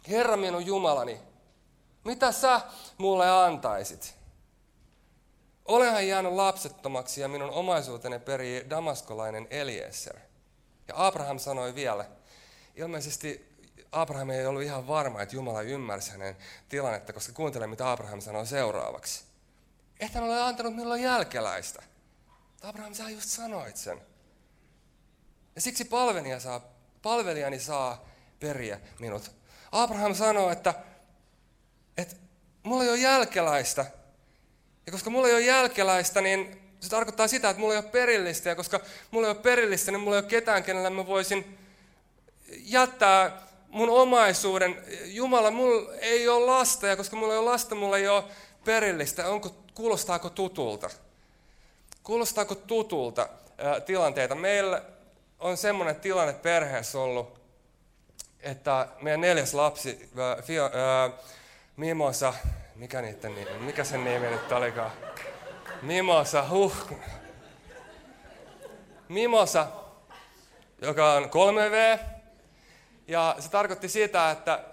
Herra 0.07 0.37
minun 0.37 0.65
Jumalani, 0.65 1.21
mitä 2.03 2.31
sä 2.31 2.61
mulle 2.97 3.29
antaisit? 3.29 4.15
Olenhan 5.65 6.07
jäänyt 6.07 6.33
lapsettomaksi 6.33 7.21
ja 7.21 7.27
minun 7.27 7.49
omaisuuteni 7.49 8.19
perii 8.19 8.69
damaskolainen 8.69 9.47
Eliezer. 9.49 10.15
Ja 10.87 10.93
Abraham 10.97 11.39
sanoi 11.39 11.75
vielä, 11.75 12.05
ilmeisesti 12.75 13.57
Abraham 13.91 14.29
ei 14.29 14.45
ollut 14.45 14.61
ihan 14.61 14.87
varma, 14.87 15.21
että 15.21 15.35
Jumala 15.35 15.61
ymmärsi 15.61 16.11
hänen 16.11 16.37
tilannetta, 16.69 17.13
koska 17.13 17.33
kuuntele, 17.33 17.67
mitä 17.67 17.91
Abraham 17.91 18.21
sanoi 18.21 18.45
seuraavaksi. 18.45 19.23
Että 19.99 20.21
ole 20.21 20.41
antanut 20.41 20.75
minulle 20.75 20.99
jälkeläistä. 20.99 21.83
Abraham, 22.61 22.93
sä 22.93 23.09
just 23.09 23.29
sanoit 23.29 23.77
sen. 23.77 24.01
Ja 25.57 25.61
siksi 25.61 25.85
palvelijani 25.85 26.41
saa, 26.41 26.61
palvelijani 27.01 27.59
saa 27.59 28.05
periä 28.39 28.79
minut. 28.99 29.31
Abraham 29.71 30.15
sanoi, 30.15 30.51
että, 30.51 30.73
että 31.97 32.15
mulla 32.63 32.83
ei 32.83 32.89
ole 32.89 32.97
jälkeläistä, 32.97 33.85
ja 34.85 34.91
koska 34.91 35.09
mulla 35.09 35.27
ei 35.27 35.33
ole 35.33 35.41
jälkeläistä, 35.41 36.21
niin 36.21 36.61
se 36.79 36.89
tarkoittaa 36.89 37.27
sitä, 37.27 37.49
että 37.49 37.59
mulla 37.59 37.73
ei 37.73 37.79
ole 37.79 37.89
perillistä. 37.91 38.49
Ja 38.49 38.55
koska 38.55 38.79
mulla 39.11 39.27
ei 39.27 39.31
ole 39.31 39.41
perillistä, 39.41 39.91
niin 39.91 40.01
mulla 40.01 40.15
ei 40.15 40.21
ole 40.21 40.29
ketään, 40.29 40.63
kenellä 40.63 40.89
mä 40.89 41.07
voisin 41.07 41.57
jättää 42.49 43.41
mun 43.69 43.89
omaisuuden. 43.89 44.83
Jumala, 45.05 45.51
mulla 45.51 45.93
ei 45.93 46.27
ole 46.27 46.45
lasta, 46.45 46.87
ja 46.87 46.97
koska 46.97 47.15
mulla 47.15 47.33
ei 47.33 47.39
ole 47.39 47.51
lasta, 47.51 47.75
mulla 47.75 47.97
ei 47.97 48.07
ole 48.07 48.23
perillistä. 48.65 49.29
Onko, 49.29 49.55
kuulostaako 49.73 50.29
tutulta? 50.29 50.89
Kuulostaako 52.03 52.55
tutulta 52.55 53.29
tilanteita? 53.85 54.35
Meillä 54.35 54.96
on 55.39 55.57
semmoinen 55.57 55.95
tilanne 55.95 56.33
perheessä 56.33 56.99
ollut, 56.99 57.41
että 58.39 58.87
meidän 59.01 59.21
neljäs 59.21 59.53
lapsi, 59.53 60.09
ää, 60.17 60.41
Fio, 60.41 60.63
ää, 60.63 61.09
Mimosa, 61.77 62.33
mikä 62.75 63.01
niiden 63.01 63.31
mikä 63.59 63.83
sen 63.83 64.03
nimi 64.03 64.27
nyt 64.27 64.51
olikaan? 64.51 64.91
Mimosa, 65.81 66.49
huh. 66.49 66.91
Mimosa, 69.07 69.67
joka 70.81 71.13
on 71.13 71.23
3V. 71.23 71.99
Ja 73.07 73.35
se 73.39 73.49
tarkoitti 73.49 73.89
sitä, 73.89 74.31
että 74.31 74.63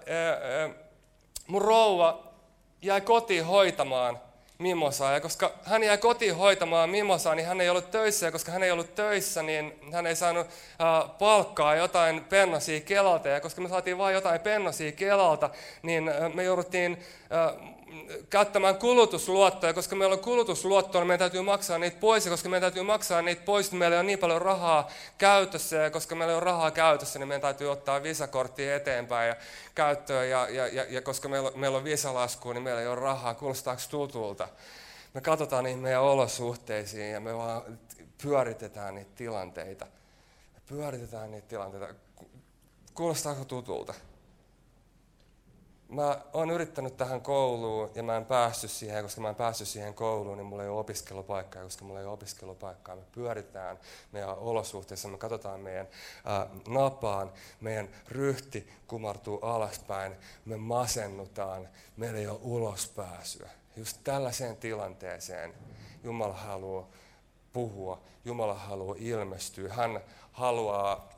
mun 1.47 1.61
rouva 1.61 2.33
jäi 2.81 3.01
kotiin 3.01 3.45
hoitamaan 3.45 4.21
Mimosaa. 4.59 5.13
Ja 5.13 5.21
koska 5.21 5.51
hän 5.63 5.83
jäi 5.83 5.97
kotiin 5.97 6.35
hoitamaan 6.35 6.89
Mimosaa, 6.89 7.35
niin 7.35 7.47
hän 7.47 7.61
ei 7.61 7.69
ollut 7.69 7.91
töissä. 7.91 8.25
Ja 8.25 8.31
koska 8.31 8.51
hän 8.51 8.63
ei 8.63 8.71
ollut 8.71 8.95
töissä, 8.95 9.43
niin 9.43 9.79
hän 9.91 10.07
ei 10.07 10.15
saanut 10.15 10.47
äh, 10.47 11.17
palkkaa 11.19 11.75
jotain 11.75 12.23
pennosia 12.23 12.81
Kelalta. 12.81 13.29
Ja 13.29 13.41
koska 13.41 13.61
me 13.61 13.69
saatiin 13.69 13.97
vain 13.97 14.13
jotain 14.13 14.41
pennosia 14.41 14.91
Kelalta, 14.91 15.49
niin 15.81 16.11
me 16.33 16.43
jouduttiin 16.43 16.97
käyttämään 18.29 18.77
kulutusluottoja, 18.77 19.73
koska 19.73 19.95
meillä 19.95 20.13
on 20.13 20.19
kulutusluottoa, 20.19 21.01
niin 21.01 21.07
meidän 21.07 21.19
täytyy 21.19 21.41
maksaa 21.41 21.77
niitä 21.77 21.97
pois, 21.99 22.25
ja 22.25 22.31
koska 22.31 22.49
meidän 22.49 22.61
täytyy 22.61 22.83
maksaa 22.83 23.21
niitä 23.21 23.41
pois, 23.45 23.71
niin 23.71 23.79
meillä 23.79 23.99
on 23.99 24.07
niin 24.07 24.19
paljon 24.19 24.41
rahaa 24.41 24.89
käytössä, 25.17 25.75
ja 25.75 25.91
koska 25.91 26.15
meillä 26.15 26.35
on 26.35 26.43
rahaa 26.43 26.71
käytössä, 26.71 27.19
niin 27.19 27.27
meidän 27.27 27.41
täytyy 27.41 27.71
ottaa 27.71 28.03
visakortti 28.03 28.69
eteenpäin 28.69 29.27
ja 29.27 29.35
käyttöön, 29.75 30.29
ja, 30.29 30.49
ja, 30.49 30.67
ja, 30.67 30.85
ja 30.89 31.01
koska 31.01 31.29
meillä, 31.29 31.51
meillä 31.55 31.77
on 31.77 31.83
visalasku, 31.83 32.53
niin 32.53 32.63
meillä 32.63 32.81
ei 32.81 32.87
ole 32.87 32.95
rahaa. 32.95 33.33
Kuulostaako 33.33 33.81
tutulta? 33.89 34.47
Me 35.13 35.21
katsotaan 35.21 35.63
niihin 35.63 35.81
meidän 35.81 36.01
olosuhteisiin, 36.01 37.11
ja 37.11 37.19
me 37.19 37.37
vaan 37.37 37.61
pyöritetään 38.23 38.95
niitä 38.95 39.11
tilanteita. 39.15 39.85
Me 40.53 40.61
pyöritetään 40.67 41.31
niitä 41.31 41.47
tilanteita. 41.47 41.87
Kuulostaako 42.93 43.45
tutulta? 43.45 43.93
Mä 45.89 46.21
oon 46.33 46.51
yrittänyt 46.51 46.97
tähän 46.97 47.21
kouluun 47.21 47.91
ja 47.95 48.03
mä 48.03 48.17
en 48.17 48.25
päässyt 48.25 48.71
siihen, 48.71 49.03
koska 49.03 49.21
mä 49.21 49.29
en 49.29 49.35
päässyt 49.35 49.67
siihen 49.67 49.93
kouluun, 49.93 50.37
niin 50.37 50.45
mulla 50.45 50.63
ei 50.63 50.69
ole 50.69 50.79
opiskelupaikkaa, 50.79 51.63
koska 51.63 51.85
mulla 51.85 51.99
ei 51.99 52.05
ole 52.05 52.13
opiskelupaikkaa. 52.13 52.95
Me 52.95 53.01
pyöritään 53.11 53.79
meidän 54.11 54.37
olosuhteissa, 54.37 55.07
me 55.07 55.17
katsotaan 55.17 55.59
meidän 55.59 55.87
ää, 56.25 56.47
napaan, 56.67 57.31
meidän 57.61 57.89
ryhti 58.07 58.69
kumartuu 58.87 59.39
alaspäin, 59.41 60.15
me 60.45 60.57
masennutaan, 60.57 61.69
meillä 61.97 62.19
ei 62.19 62.27
ole 62.27 62.39
ulospääsyä. 62.41 63.49
Just 63.75 63.97
tällaiseen 64.03 64.57
tilanteeseen 64.57 65.53
Jumala 66.03 66.33
haluaa 66.33 66.87
puhua, 67.53 68.01
Jumala 68.25 68.53
haluaa 68.53 68.95
ilmestyä, 68.99 69.73
hän 69.73 69.99
haluaa 70.31 71.09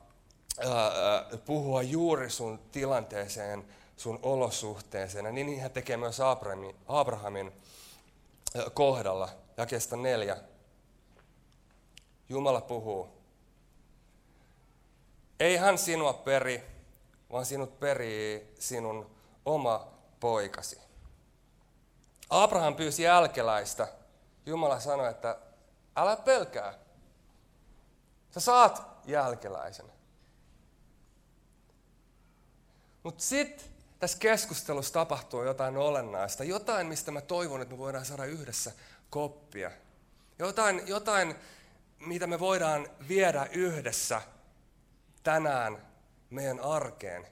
ää, 0.58 1.38
puhua 1.46 1.82
juuri 1.82 2.30
sun 2.30 2.58
tilanteeseen 2.72 3.64
sun 3.98 4.18
olosuhteeseen. 4.22 5.24
Ja 5.24 5.32
niin 5.32 5.60
hän 5.60 5.70
tekee 5.70 5.96
myös 5.96 6.20
Abrahamin, 6.20 6.76
Abrahamin 6.86 7.52
kohdalla, 8.74 9.28
jakeesta 9.56 9.96
neljä. 9.96 10.36
Jumala 12.28 12.60
puhuu. 12.60 13.08
Ei 15.40 15.56
hän 15.56 15.78
sinua 15.78 16.12
peri, 16.12 16.64
vaan 17.32 17.46
sinut 17.46 17.80
perii 17.80 18.54
sinun 18.58 19.10
oma 19.44 19.88
poikasi. 20.20 20.78
Abraham 22.30 22.74
pyysi 22.74 23.02
jälkeläistä. 23.02 23.88
Jumala 24.46 24.80
sanoi, 24.80 25.10
että 25.10 25.38
älä 25.96 26.16
pelkää. 26.16 26.74
Sä 28.30 28.40
saat 28.40 28.82
jälkeläisen. 29.04 29.92
Mutta 33.02 33.24
sitten 33.24 33.77
tässä 33.98 34.18
keskustelussa 34.18 34.92
tapahtuu 34.92 35.42
jotain 35.42 35.76
olennaista, 35.76 36.44
jotain, 36.44 36.86
mistä 36.86 37.10
mä 37.10 37.20
toivon, 37.20 37.62
että 37.62 37.74
me 37.74 37.78
voidaan 37.78 38.04
saada 38.04 38.24
yhdessä 38.24 38.72
koppia. 39.10 39.70
Jotain, 40.38 40.82
jotain 40.86 41.34
mitä 41.98 42.26
me 42.26 42.40
voidaan 42.40 42.88
viedä 43.08 43.48
yhdessä 43.52 44.22
tänään 45.22 45.86
meidän 46.30 46.60
arkeen. 46.60 47.26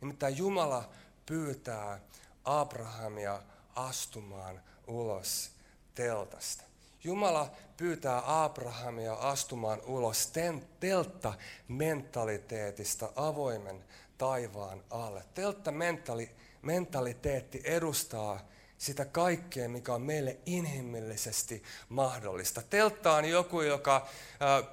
Nimittäin 0.00 0.36
Jumala 0.36 0.90
pyytää 1.26 2.00
Abrahamia 2.44 3.42
astumaan 3.74 4.62
ulos 4.86 5.50
teltasta. 5.94 6.64
Jumala 7.04 7.50
pyytää 7.76 8.22
Abrahamia 8.44 9.14
astumaan 9.14 9.80
ulos 9.80 10.32
teltta 10.80 11.34
mentaliteetista 11.68 13.12
avoimen 13.16 13.84
taivaan 14.20 14.84
alle. 14.90 15.24
Teltta 15.34 15.72
mentali, 15.72 16.30
mentaliteetti 16.62 17.60
edustaa 17.64 18.40
sitä 18.78 19.04
kaikkea, 19.04 19.68
mikä 19.68 19.94
on 19.94 20.02
meille 20.02 20.38
inhimillisesti 20.46 21.62
mahdollista. 21.88 22.62
Teltta 22.70 23.14
on 23.14 23.24
joku, 23.24 23.60
joka 23.60 24.06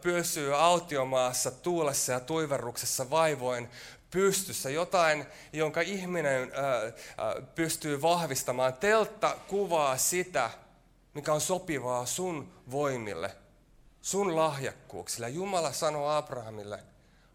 pysyy 0.01 0.55
autiomaassa 0.55 1.51
tuulessa 1.51 2.11
ja 2.11 2.19
tuiverruksessa 2.19 3.09
vaivoin 3.09 3.69
pystyssä, 4.11 4.69
jotain, 4.69 5.25
jonka 5.53 5.81
ihminen 5.81 6.51
pystyy 7.55 8.01
vahvistamaan. 8.01 8.73
Teltta 8.73 9.37
kuvaa 9.47 9.97
sitä, 9.97 10.49
mikä 11.13 11.33
on 11.33 11.41
sopivaa 11.41 12.05
sun 12.05 12.53
voimille, 12.71 13.35
sun 14.01 14.35
lahjakkuuksille. 14.35 15.29
Jumala 15.29 15.71
sanoo 15.71 16.09
Abrahamille, 16.09 16.79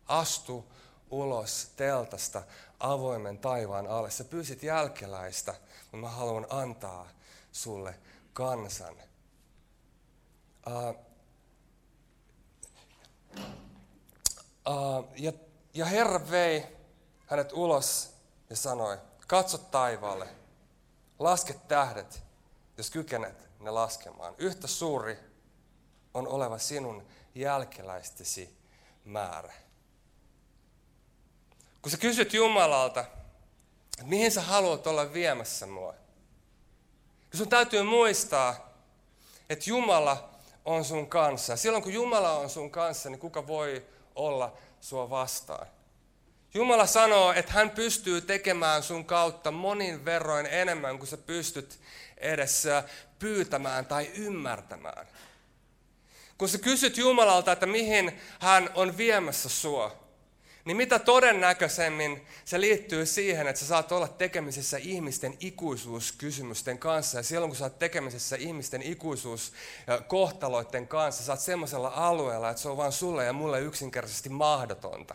astu 0.07 0.72
ulos 1.13 1.73
teltasta 1.77 2.43
avoimen 2.81 3.39
taivaan 3.39 3.87
alle. 3.87 4.11
Sä 4.11 4.25
pyysit 4.25 4.63
jälkeläistä, 4.63 5.55
mutta 5.83 5.97
mä 5.97 6.09
haluan 6.09 6.47
antaa 6.51 7.09
sulle 7.53 7.95
kansan. 8.33 8.97
Uh, 10.67 10.97
uh, 14.69 15.07
ja, 15.17 15.33
ja 15.75 15.87
Herra 15.87 16.31
vei 16.31 16.67
hänet 17.27 17.53
ulos 17.53 18.15
ja 18.51 18.57
sanoi, 18.57 18.99
katso 19.27 19.59
taivaalle, 19.59 20.29
laske 21.19 21.55
tähdet, 21.69 22.23
jos 22.77 22.91
kykenet 22.91 23.49
ne 23.61 23.71
laskemaan. 23.71 24.35
Yhtä 24.39 24.67
suuri 24.67 25.19
on 26.15 26.29
oleva 26.29 26.59
sinun 26.59 27.07
jälkeläistesi 27.35 28.57
määrä. 29.05 29.62
Kun 31.83 31.91
sä 31.91 31.97
kysyt 31.97 32.35
Jumalalta, 32.35 33.01
että 33.01 34.05
mihin 34.05 34.33
sä 34.33 34.41
haluat 34.41 34.87
olla 34.87 35.13
viemässä 35.13 35.67
mua, 35.67 35.93
niin 35.93 37.39
sun 37.39 37.49
täytyy 37.49 37.83
muistaa, 37.83 38.73
että 39.51 39.71
Jumala 39.71 40.31
on 40.65 40.85
sun 40.85 41.07
kanssa. 41.07 41.57
Silloin 41.57 41.83
kun 41.83 41.93
Jumala 41.93 42.33
on 42.33 42.51
sun 42.51 42.71
kanssa, 42.71 43.11
niin 43.11 43.19
kuka 43.19 43.47
voi 43.47 43.87
olla 44.15 44.57
sua 44.81 45.11
vastaan? 45.11 45.67
Jumala 46.55 46.87
sanoo, 46.87 47.33
että 47.33 47.53
hän 47.53 47.71
pystyy 47.71 48.21
tekemään 48.21 48.83
sun 48.83 49.05
kautta 49.05 49.51
monin 49.51 50.05
verroin 50.05 50.47
enemmän 50.47 50.99
kuin 50.99 51.09
sä 51.09 51.17
pystyt 51.17 51.81
edes 52.17 52.65
pyytämään 53.19 53.87
tai 53.87 54.11
ymmärtämään. 54.15 55.09
Kun 56.39 56.49
sä 56.49 56.59
kysyt 56.59 56.97
Jumalalta, 56.97 57.53
että 57.53 57.67
mihin 57.67 58.21
hän 58.41 58.71
on 58.75 58.97
viemässä 58.97 59.49
sua, 59.49 60.02
niin 60.65 60.77
mitä 60.77 60.99
todennäköisemmin 60.99 62.27
se 62.45 62.61
liittyy 62.61 63.07
siihen, 63.07 63.47
että 63.47 63.61
sä 63.61 63.67
saat 63.67 63.93
olla 63.93 64.09
tekemisissä 64.09 64.77
ihmisten 64.77 65.37
ikuisuuskysymysten 65.41 66.79
kanssa. 66.79 67.19
Ja 67.19 67.23
silloin 67.23 67.51
kun 67.51 67.57
sä 67.57 67.65
oot 67.65 67.79
tekemisissä 67.79 68.37
ihmisten 68.37 68.83
ikuisuuskohtaloiden 68.83 70.89
kanssa, 70.89 71.25
sä 71.25 71.33
oot 71.33 71.41
semmoisella 71.41 71.93
alueella, 71.95 72.51
että 72.51 72.63
se 72.63 72.69
on 72.69 72.77
vain 72.77 72.93
sulle 72.93 73.25
ja 73.25 73.33
mulle 73.33 73.61
yksinkertaisesti 73.61 74.29
mahdotonta. 74.29 75.15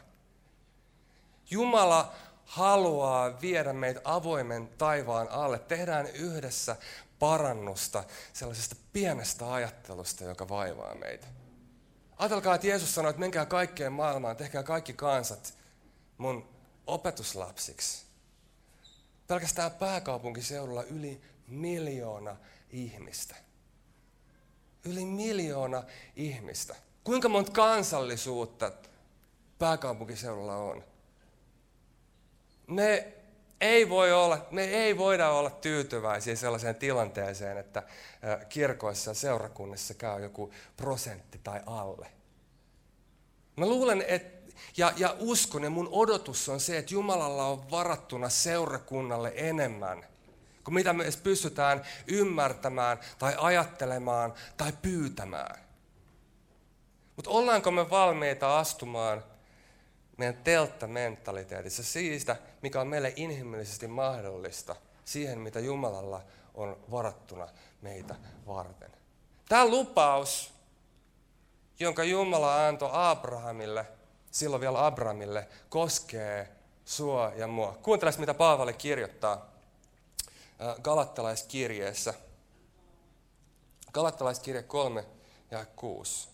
Jumala 1.50 2.14
haluaa 2.46 3.42
viedä 3.42 3.74
meitä 3.74 4.02
avoimen 4.04 4.68
taivaan 4.68 5.30
alle. 5.30 5.60
Tehdään 5.60 6.08
yhdessä 6.08 6.76
parannusta 7.20 8.04
sellaisesta 8.34 8.76
pienestä 8.94 9.54
ajattelusta, 9.54 10.24
joka 10.24 10.50
vaivaa 10.50 10.96
meitä. 10.96 11.28
Ajatelkaa, 12.18 12.56
että 12.56 12.68
Jeesus 12.68 12.96
sanoi, 12.96 13.10
että 13.10 13.20
menkää 13.20 13.46
kaikkeen 13.46 13.92
maailmaan, 13.92 14.38
tehkää 14.38 14.64
kaikki 14.64 14.94
kansat 14.94 15.54
mun 16.18 16.50
opetuslapsiksi. 16.88 18.06
Pelkästään 19.28 19.72
pääkaupunkiseudulla 19.72 20.84
yli 20.84 21.22
miljoona 21.48 22.36
ihmistä. 22.70 23.36
Yli 24.86 25.06
miljoona 25.06 25.84
ihmistä. 26.16 26.76
Kuinka 27.04 27.30
monta 27.30 27.52
kansallisuutta 27.52 28.72
pääkaupunkiseudulla 29.60 30.56
on? 30.56 30.84
Me 32.68 33.17
ei, 33.62 33.90
voi 33.90 34.14
olla, 34.14 34.48
me 34.52 34.64
ei 34.64 34.98
voida 34.98 35.30
olla 35.30 35.50
tyytyväisiä 35.50 36.36
sellaiseen 36.36 36.76
tilanteeseen, 36.76 37.58
että 37.58 37.84
kirkoissa 38.50 39.12
ja 39.12 39.16
seurakunnissa 39.16 39.94
käy 39.94 40.22
joku 40.22 40.54
prosentti 40.78 41.40
tai 41.44 41.62
alle. 41.66 42.08
Mä 43.56 43.66
luulen, 43.66 44.06
että 44.08 44.38
ja, 44.78 44.94
ja 44.98 45.16
uskon 45.20 45.64
ja 45.64 45.70
mun 45.70 45.90
odotus 45.92 46.50
on 46.50 46.60
se, 46.60 46.78
että 46.78 46.94
Jumalalla 46.94 47.46
on 47.46 47.72
varattuna 47.72 48.30
seurakunnalle 48.30 49.34
enemmän 49.36 50.06
kuin 50.68 50.76
mitä 50.76 50.94
me 50.94 51.04
edes 51.04 51.18
pystytään 51.18 51.86
ymmärtämään 52.08 53.00
tai 53.20 53.36
ajattelemaan 53.38 54.34
tai 54.58 54.74
pyytämään. 54.82 55.60
Mutta 57.16 57.32
ollaanko 57.32 57.72
me 57.72 57.90
valmiita 57.90 58.60
astumaan 58.60 59.24
meidän 60.18 60.44
telttamentaliteetissa 60.44 61.84
siitä, 61.84 62.36
mikä 62.62 62.82
on 62.82 62.88
meille 62.88 63.14
inhimillisesti 63.16 63.88
mahdollista, 63.88 64.76
siihen 65.06 65.40
mitä 65.40 65.60
Jumalalla 65.60 66.22
on 66.54 66.78
varattuna 66.92 67.48
meitä 67.82 68.16
varten. 68.48 68.92
Tämä 69.50 69.68
lupaus, 69.68 70.54
jonka 71.80 72.04
Jumala 72.04 72.68
antoi 72.68 72.90
Abrahamille, 72.94 73.86
silloin 74.32 74.62
vielä 74.62 74.86
Abrahamille, 74.86 75.48
koskee 75.70 76.50
sua 76.86 77.32
ja 77.36 77.48
mua. 77.48 77.78
Kuunteles, 77.84 78.18
mitä 78.18 78.34
Paavali 78.34 78.74
kirjoittaa 78.74 79.50
Galattalaiskirjeessä. 80.82 82.14
Galattalaiskirje 83.94 84.64
3 84.64 85.06
ja 85.52 85.66
6. 85.66 86.30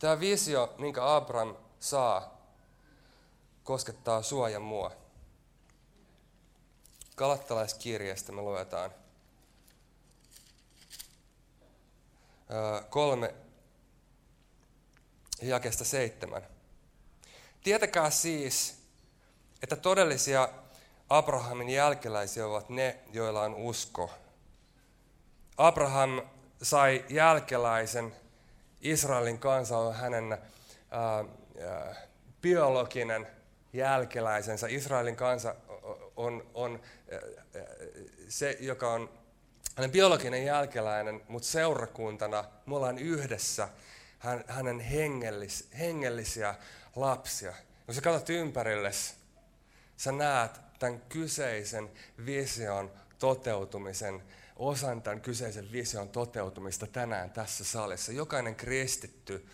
Tämä 0.00 0.20
visio, 0.20 0.74
minkä 0.78 1.16
Abraham 1.16 1.56
saa, 1.80 2.40
koskettaa 3.64 4.22
sua 4.22 4.48
ja 4.48 4.60
mua. 4.60 4.92
Kalattalaiskirjeestä 7.16 8.32
me 8.32 8.42
luetaan 8.42 8.90
kolme 12.90 13.34
jakesta 15.42 15.84
seitsemän. 15.84 16.46
Tietäkää 17.64 18.10
siis, 18.10 18.82
että 19.62 19.76
todellisia 19.76 20.48
Abrahamin 21.08 21.68
jälkeläisiä 21.68 22.46
ovat 22.46 22.68
ne, 22.68 23.00
joilla 23.12 23.42
on 23.42 23.54
usko. 23.54 24.10
Abraham 25.56 26.22
sai 26.62 27.04
jälkeläisen 27.08 28.19
Israelin 28.80 29.38
kansa 29.38 29.78
on 29.78 29.94
hänen 29.94 30.32
ää, 30.32 31.24
ää, 31.68 31.96
biologinen 32.42 33.26
jälkeläisensä. 33.72 34.66
Israelin 34.70 35.16
kansa 35.16 35.54
on, 36.16 36.50
on 36.54 36.80
ää, 37.12 37.20
se, 38.28 38.56
joka 38.60 38.92
on 38.92 39.10
hänen 39.76 39.90
biologinen 39.90 40.44
jälkeläinen, 40.44 41.22
mutta 41.28 41.48
seurakuntana 41.48 42.44
me 42.66 42.76
ollaan 42.76 42.98
yhdessä 42.98 43.68
hän, 44.18 44.44
hänen 44.48 44.80
hengellis, 44.80 45.68
hengellisiä 45.78 46.54
lapsia. 46.96 47.52
Kun 47.86 47.94
sä 47.94 48.00
katsot 48.00 48.30
ympärillesi, 48.30 49.14
sä 49.96 50.12
näet 50.12 50.60
tämän 50.78 51.00
kyseisen 51.00 51.90
vision 52.26 52.90
toteutumisen 53.18 54.22
osan 54.60 55.02
tämän 55.02 55.20
kyseisen 55.20 55.72
vision 55.72 56.08
toteutumista 56.08 56.86
tänään 56.86 57.30
tässä 57.30 57.64
salissa. 57.64 58.12
Jokainen 58.12 58.56
kristitty 58.56 59.46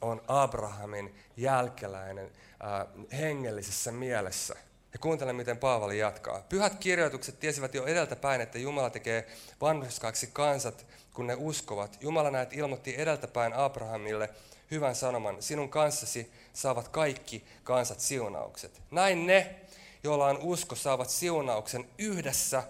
on 0.00 0.22
Abrahamin 0.28 1.14
jälkeläinen 1.36 2.26
äh, 2.26 3.18
hengellisessä 3.18 3.92
mielessä. 3.92 4.54
Ja 4.92 4.98
kuuntele, 4.98 5.32
miten 5.32 5.58
Paavali 5.58 5.98
jatkaa. 5.98 6.44
Pyhät 6.48 6.74
kirjoitukset 6.74 7.40
tiesivät 7.40 7.74
jo 7.74 7.84
edeltäpäin, 7.84 8.40
että 8.40 8.58
Jumala 8.58 8.90
tekee 8.90 9.26
vanhuskaksi 9.60 10.26
kansat, 10.32 10.86
kun 11.14 11.26
ne 11.26 11.34
uskovat. 11.34 11.98
Jumala 12.00 12.30
näet 12.30 12.52
ilmoitti 12.52 12.94
edeltäpäin 13.00 13.52
Abrahamille 13.52 14.30
hyvän 14.70 14.94
sanoman. 14.94 15.42
Sinun 15.42 15.68
kanssasi 15.68 16.32
saavat 16.52 16.88
kaikki 16.88 17.44
kansat 17.64 18.00
siunaukset. 18.00 18.82
Näin 18.90 19.26
ne, 19.26 19.60
joilla 20.04 20.26
on 20.26 20.38
usko, 20.38 20.74
saavat 20.74 21.10
siunauksen 21.10 21.88
yhdessä 21.98 22.62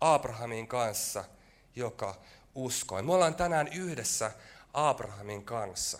Abrahamin 0.00 0.68
kanssa, 0.68 1.24
joka 1.76 2.14
uskoi. 2.54 3.02
Me 3.02 3.12
ollaan 3.12 3.34
tänään 3.34 3.68
yhdessä 3.68 4.30
Abrahamin 4.72 5.44
kanssa. 5.44 5.98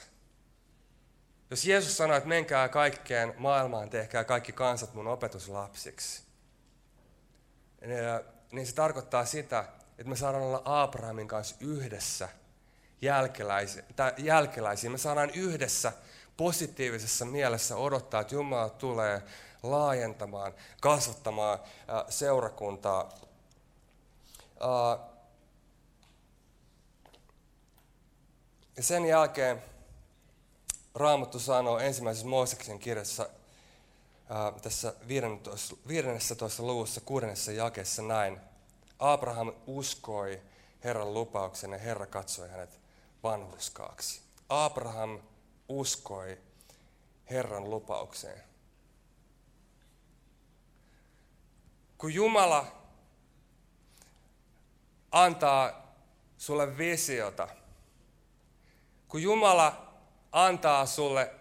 Jos 1.51 1.65
Jeesus 1.65 1.97
sanoi, 1.97 2.17
että 2.17 2.29
menkää 2.29 2.69
kaikkeen 2.69 3.35
maailmaan, 3.39 3.91
tehkää 3.91 4.25
kaikki 4.25 4.53
kansat 4.53 4.95
mun 4.95 5.07
opetuslapsiksi, 5.07 6.23
niin 8.53 8.67
se 8.67 8.75
tarkoittaa 8.75 9.25
sitä, 9.25 9.65
että 9.99 10.11
me 10.11 10.17
saadaan 10.17 10.45
olla 10.45 10.63
Abrahamin 10.65 11.29
kanssa 11.29 11.57
yhdessä 11.61 12.29
jälkeläisiä. 14.19 14.91
Me 14.91 14.99
saadaan 14.99 15.31
yhdessä 15.31 15.93
positiivisessa 16.37 17.25
mielessä 17.25 17.77
odottaa, 17.77 18.21
että 18.21 18.35
Jumala 18.35 18.69
tulee 18.69 19.23
laajentamaan, 19.63 20.55
kasvattamaan 20.81 21.59
seurakuntaa 22.09 23.13
ja 28.77 28.83
sen 28.83 29.05
jälkeen 29.05 29.62
Raamattu 30.94 31.38
sanoo 31.38 31.79
ensimmäisessä 31.79 32.27
Mooseksen 32.27 32.79
kirjassa 32.79 33.29
tässä 34.62 34.94
15, 35.09 35.77
15 35.88 36.62
luvussa 36.62 37.01
kuudennessa 37.01 37.53
jakeessa 37.53 38.03
näin. 38.03 38.40
Abraham 38.99 39.53
uskoi 39.66 40.40
Herran 40.85 41.14
lupauksen 41.14 41.73
ja 41.73 41.79
Herra 41.79 42.07
katsoi 42.07 42.49
hänet 42.49 42.81
vanhuskaaksi. 43.23 44.21
Abraham 44.49 45.18
uskoi 45.68 46.38
Herran 47.31 47.71
lupaukseen. 47.71 48.42
Kun 51.99 52.14
Jumala 52.14 52.66
antaa 55.12 55.92
sulle 56.38 56.79
visiota. 56.79 57.49
Kun 59.09 59.23
Jumala 59.23 59.92
antaa 60.33 60.87
sulle 60.87 61.35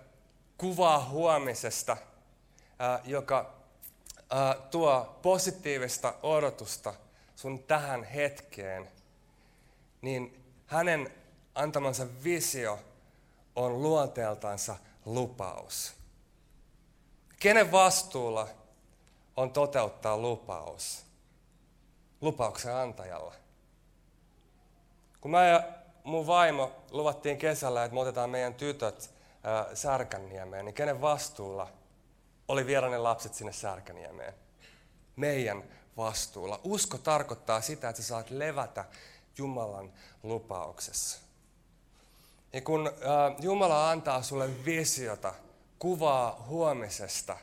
kuvaa 0.58 1.10
huomisesta, 1.10 1.97
joka 3.03 3.53
tuo 4.71 5.19
positiivista 5.21 6.13
odotusta 6.23 6.93
sun 7.36 7.63
tähän 7.63 8.03
hetkeen, 8.03 8.91
niin 10.01 10.43
hänen 10.65 11.13
antamansa 11.56 12.08
visio 12.23 12.80
on 13.56 13.82
luonteeltansa 13.82 14.77
lupaus. 15.06 15.93
Kenen 17.39 17.71
vastuulla 17.71 18.47
on 19.36 19.51
toteuttaa 19.51 20.17
lupaus? 20.17 21.03
Lupauksen 22.21 22.75
antajalla. 22.75 23.34
Kun 25.21 25.32
mä 25.32 25.45
ja 25.45 25.63
mun 26.03 26.27
vaimo 26.27 26.71
luvattiin 26.91 27.38
kesällä, 27.38 27.84
että 27.84 27.93
me 27.93 27.99
otetaan 27.99 28.30
meidän 28.30 28.53
tytöt 28.53 29.10
ää, 29.43 29.75
Särkänniemeen, 29.75 30.65
niin 30.65 30.75
kenen 30.75 31.01
vastuulla 31.01 31.67
oli 32.47 32.65
viedä 32.65 32.89
ne 32.89 32.97
lapset 32.97 33.34
sinne 33.34 33.53
Särkänniemeen? 33.53 34.34
Meidän 35.15 35.63
vastuulla. 35.97 36.60
Usko 36.63 36.97
tarkoittaa 36.97 37.62
sitä, 37.62 37.89
että 37.89 38.01
sä 38.01 38.08
saat 38.08 38.30
levätä 38.30 38.86
Jumalan 39.38 39.93
lupauksessa. 40.23 41.19
Ja 42.53 42.62
kun 42.62 42.88
ää, 42.88 43.36
Jumala 43.39 43.89
antaa 43.89 44.21
sulle 44.21 44.65
visiota, 44.65 45.34
kuvaa 45.80 46.45
huomisesta, 46.47 47.38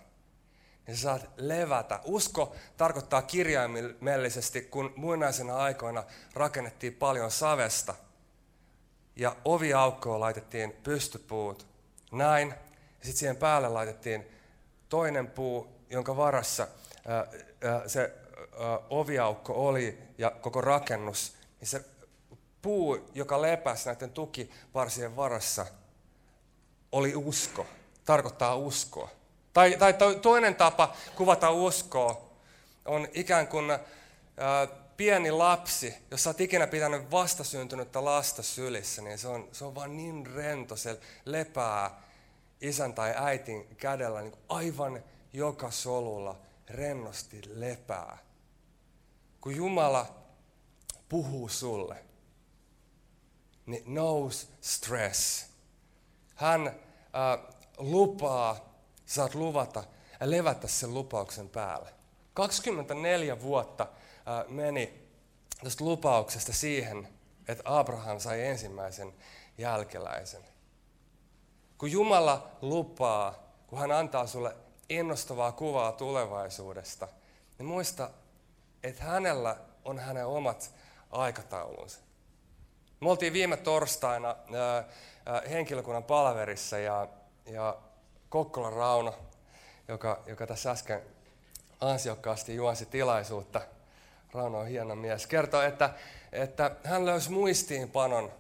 niin 0.87 0.97
sä 0.97 1.03
saat 1.03 1.31
levätä. 1.37 2.01
Usko 2.05 2.55
tarkoittaa 2.77 3.23
kirjaimellisesti, 3.23 4.63
kun 4.63 4.93
muinaisena 4.97 5.57
aikoina 5.57 6.05
rakennettiin 6.35 6.95
paljon 6.95 7.31
savesta 7.31 7.95
ja 9.17 9.37
oviaukkoon 9.45 10.21
laitettiin 10.21 10.73
pystypuut, 10.83 11.67
näin, 12.13 12.49
ja 12.49 13.05
sitten 13.05 13.17
siihen 13.17 13.37
päälle 13.37 13.69
laitettiin 13.69 14.27
toinen 14.89 15.31
puu, 15.31 15.69
jonka 15.91 16.17
varassa 16.17 16.69
ää, 17.07 17.27
ää, 17.65 17.89
se 17.89 18.15
ää, 18.59 18.79
oviaukko 18.91 19.69
oli 19.69 19.99
ja 20.19 20.31
koko 20.31 20.61
rakennus, 20.61 21.37
niin 21.61 21.69
se 21.69 21.85
puu, 22.63 23.11
joka 23.15 23.43
lepäsi 23.43 23.87
näiden 23.87 24.11
tukiparsien 24.11 25.17
varassa, 25.17 25.67
oli 26.93 27.17
usko, 27.17 27.67
tarkoittaa 28.05 28.57
uskoa. 28.57 29.11
Tai, 29.55 29.77
tai 29.79 29.95
toinen 30.23 30.55
tapa 30.55 30.97
kuvata 31.17 31.51
uskoa 31.51 32.31
on 32.85 33.09
ikään 33.13 33.49
kuin 33.49 33.71
ää, 33.71 33.79
pieni 34.97 35.31
lapsi, 35.31 35.95
jos 36.11 36.23
sä 36.23 36.31
oot 36.31 36.41
ikinä 36.41 36.67
pitänyt 36.67 37.11
vastasyntynyttä 37.11 38.05
lasta 38.05 38.43
sylissä, 38.43 39.03
niin 39.03 39.19
se 39.19 39.29
on, 39.29 39.49
se 39.53 39.65
on 39.65 39.75
vaan 39.75 39.97
niin 39.97 40.27
rento, 40.27 40.77
se 40.77 41.01
lepää 41.25 42.03
isän 42.61 42.95
tai 42.95 43.15
äitin 43.17 43.77
kädellä 43.77 44.23
niin 44.23 44.37
aivan 44.49 45.03
joka 45.33 45.71
solulla 45.71 46.37
rennosti 46.71 47.41
lepää. 47.55 48.19
Kun 49.41 49.57
Jumala 49.57 50.15
puhuu 51.09 51.49
sulle, 51.49 51.97
niin 53.67 53.83
no 53.87 54.31
stress. 54.61 55.47
Hän 56.35 56.67
äh, 56.67 57.55
lupaa, 57.79 58.74
saat 59.07 59.35
luvata 59.35 59.85
ja 60.21 60.31
levätä 60.31 60.69
sen 60.69 60.95
lupauksen 60.95 61.49
päälle. 61.49 61.91
24 62.35 63.43
vuotta 63.43 63.87
meni 64.49 65.09
tästä 65.65 65.85
lupauksesta 65.85 66.53
siihen, 66.53 67.09
että 67.49 67.63
Abraham 67.79 68.21
sai 68.21 68.47
ensimmäisen 68.47 69.15
jälkeläisen. 69.59 70.43
Kun 71.79 71.93
Jumala 71.93 72.51
lupaa, 72.63 73.35
kun 73.67 73.79
hän 73.79 73.93
antaa 73.93 74.27
sulle 74.27 74.57
innostavaa 74.89 75.53
kuvaa 75.53 75.93
tulevaisuudesta, 75.93 77.09
niin 77.59 77.67
muista, 77.67 78.11
että 78.83 79.05
hänellä 79.05 79.57
on 79.85 79.99
hänen 79.99 80.27
omat 80.27 80.75
aikataulunsa. 81.11 82.01
Me 83.01 83.11
oltiin 83.11 83.33
viime 83.33 83.57
torstaina 83.57 84.37
henkilökunnan 85.51 86.05
palverissa 86.05 86.79
ja, 86.79 87.09
ja 87.47 87.77
Kokkolan 88.35 88.73
Rauno, 88.73 89.15
joka, 89.89 90.23
joka 90.27 90.47
tässä 90.47 90.71
äsken 90.71 91.03
ansiokkaasti 91.81 92.55
juonsi 92.55 92.87
tilaisuutta, 92.87 93.61
Rauno 94.33 94.59
on 94.59 94.67
hieno 94.67 94.97
mies, 94.97 95.27
kertoi, 95.27 95.67
että, 95.67 95.91
että 96.33 96.77
hän 96.85 97.07
löysi 97.07 97.31
muistiinpanon 97.31 98.33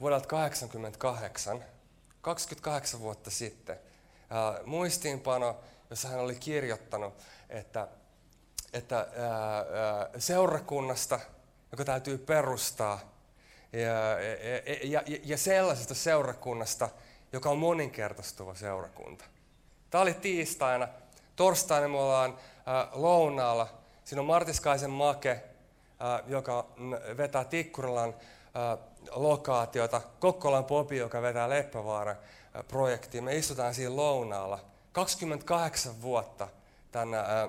vuodelta 0.00 0.28
1988, 0.28 1.64
28 2.20 3.00
vuotta 3.00 3.30
sitten. 3.30 3.78
Ää, 4.30 4.60
muistiinpano, 4.64 5.56
jossa 5.90 6.08
hän 6.08 6.20
oli 6.20 6.34
kirjoittanut, 6.34 7.14
että, 7.48 7.88
että 8.72 8.96
ää, 8.96 9.56
ää, 9.56 10.10
seurakunnasta, 10.18 11.20
joka 11.72 11.84
täytyy 11.84 12.18
perustaa, 12.18 13.00
ja, 13.72 14.20
ja, 14.82 15.02
ja, 15.06 15.18
ja 15.24 15.38
sellaisesta 15.38 15.94
seurakunnasta, 15.94 16.88
joka 17.34 17.50
on 17.50 17.58
moninkertaistuva 17.58 18.54
seurakunta. 18.54 19.24
Tämä 19.90 20.02
oli 20.02 20.14
tiistaina. 20.14 20.88
Torstaina 21.36 21.88
me 21.88 21.98
ollaan 21.98 22.38
ää, 22.66 22.88
lounaalla. 22.92 23.68
Siinä 24.04 24.20
on 24.20 24.26
Martiskaisen 24.26 24.90
Make, 24.90 25.44
ää, 26.00 26.22
joka 26.26 26.66
vetää 27.16 27.44
Tikkurilan 27.44 28.14
ää, 28.54 28.78
lokaatiota. 29.10 30.00
Kokkolan 30.20 30.64
Popi, 30.64 30.96
joka 30.96 31.22
vetää 31.22 31.48
Leppävaaran 31.48 32.16
projektiin. 32.68 33.24
Me 33.24 33.36
istutaan 33.36 33.74
siinä 33.74 33.96
lounaalla. 33.96 34.58
28 34.92 36.02
vuotta 36.02 36.48
tänä 36.92 37.20
ää, 37.20 37.48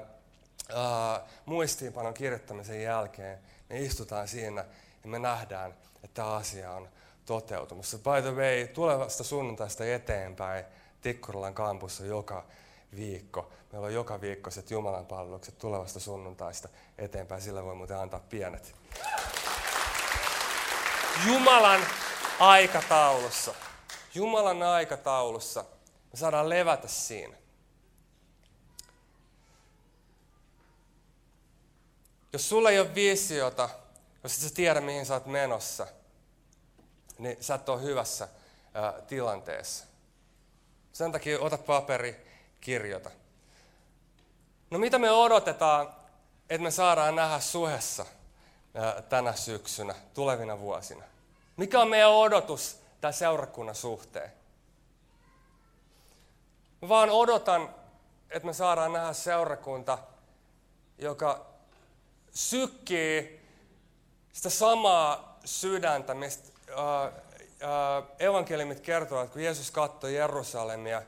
ää, 0.75 1.21
muistiinpanon 1.45 2.13
kirjoittamisen 2.13 2.83
jälkeen 2.83 3.39
me 3.69 3.79
istutaan 3.79 4.27
siinä 4.27 4.65
ja 5.03 5.09
me 5.09 5.19
nähdään, 5.19 5.71
että 6.03 6.13
tämä 6.13 6.33
asia 6.33 6.71
on 6.71 6.89
toteutumassa. 7.25 7.97
By 7.97 8.21
the 8.21 8.31
way, 8.31 8.67
tulevasta 8.67 9.23
sunnuntaista 9.23 9.85
eteenpäin 9.85 10.65
Tikkurilan 11.01 11.53
kampussa 11.53 12.05
joka 12.05 12.45
viikko. 12.95 13.51
Meillä 13.71 13.85
on 13.85 13.93
joka 13.93 14.21
viikko 14.21 14.51
se 14.51 14.63
Jumalan 14.69 15.05
palvelukset 15.05 15.57
tulevasta 15.57 15.99
sunnuntaista 15.99 16.69
eteenpäin. 16.97 17.41
Sillä 17.41 17.63
voi 17.63 17.75
muuten 17.75 17.97
antaa 17.97 18.19
pienet. 18.19 18.75
Jumalan 21.27 21.81
aikataulussa. 22.39 23.53
Jumalan 24.15 24.63
aikataulussa. 24.63 25.65
Me 26.11 26.17
saadaan 26.19 26.49
levätä 26.49 26.87
siinä. 26.87 27.37
Jos 32.33 32.49
sulla 32.49 32.69
ei 32.69 32.79
ole 32.79 32.95
visiota, 32.95 33.69
jos 34.23 34.33
et 34.33 34.39
sä 34.39 34.55
tiedä 34.55 34.81
mihin 34.81 35.05
sä 35.05 35.13
oot 35.13 35.25
menossa, 35.25 35.87
niin 37.17 37.37
sä 37.43 37.55
et 37.55 37.69
ole 37.69 37.81
hyvässä 37.81 38.27
ää, 38.73 38.93
tilanteessa. 39.07 39.85
Sen 40.93 41.11
takia 41.11 41.39
ota 41.39 41.57
paperi, 41.57 42.27
kirjoita. 42.61 43.11
No 44.69 44.79
mitä 44.79 44.99
me 44.99 45.11
odotetaan, 45.11 45.93
että 46.49 46.63
me 46.63 46.71
saadaan 46.71 47.15
nähdä 47.15 47.39
suhessa 47.39 48.05
ää, 48.73 49.01
tänä 49.01 49.33
syksynä, 49.33 49.95
tulevina 50.13 50.59
vuosina? 50.59 51.03
Mikä 51.57 51.79
on 51.79 51.89
meidän 51.89 52.11
odotus 52.11 52.79
tämän 53.01 53.13
seurakunnan 53.13 53.75
suhteen? 53.75 54.31
Mä 56.81 56.89
vaan 56.89 57.09
odotan, 57.09 57.75
että 58.29 58.45
me 58.45 58.53
saadaan 58.53 58.93
nähdä 58.93 59.13
seurakunta, 59.13 59.97
joka 60.97 61.45
sykkii 62.33 63.41
sitä 64.33 64.49
samaa 64.49 65.39
sydäntä, 65.45 66.13
mistä 66.13 66.54
äh, 66.69 67.05
äh, 67.05 68.03
evankeliumit 68.19 68.79
kertovat, 68.79 69.23
että 69.23 69.33
kun 69.33 69.43
Jeesus 69.43 69.71
katsoi 69.71 70.15
Jerusalemia, 70.15 71.01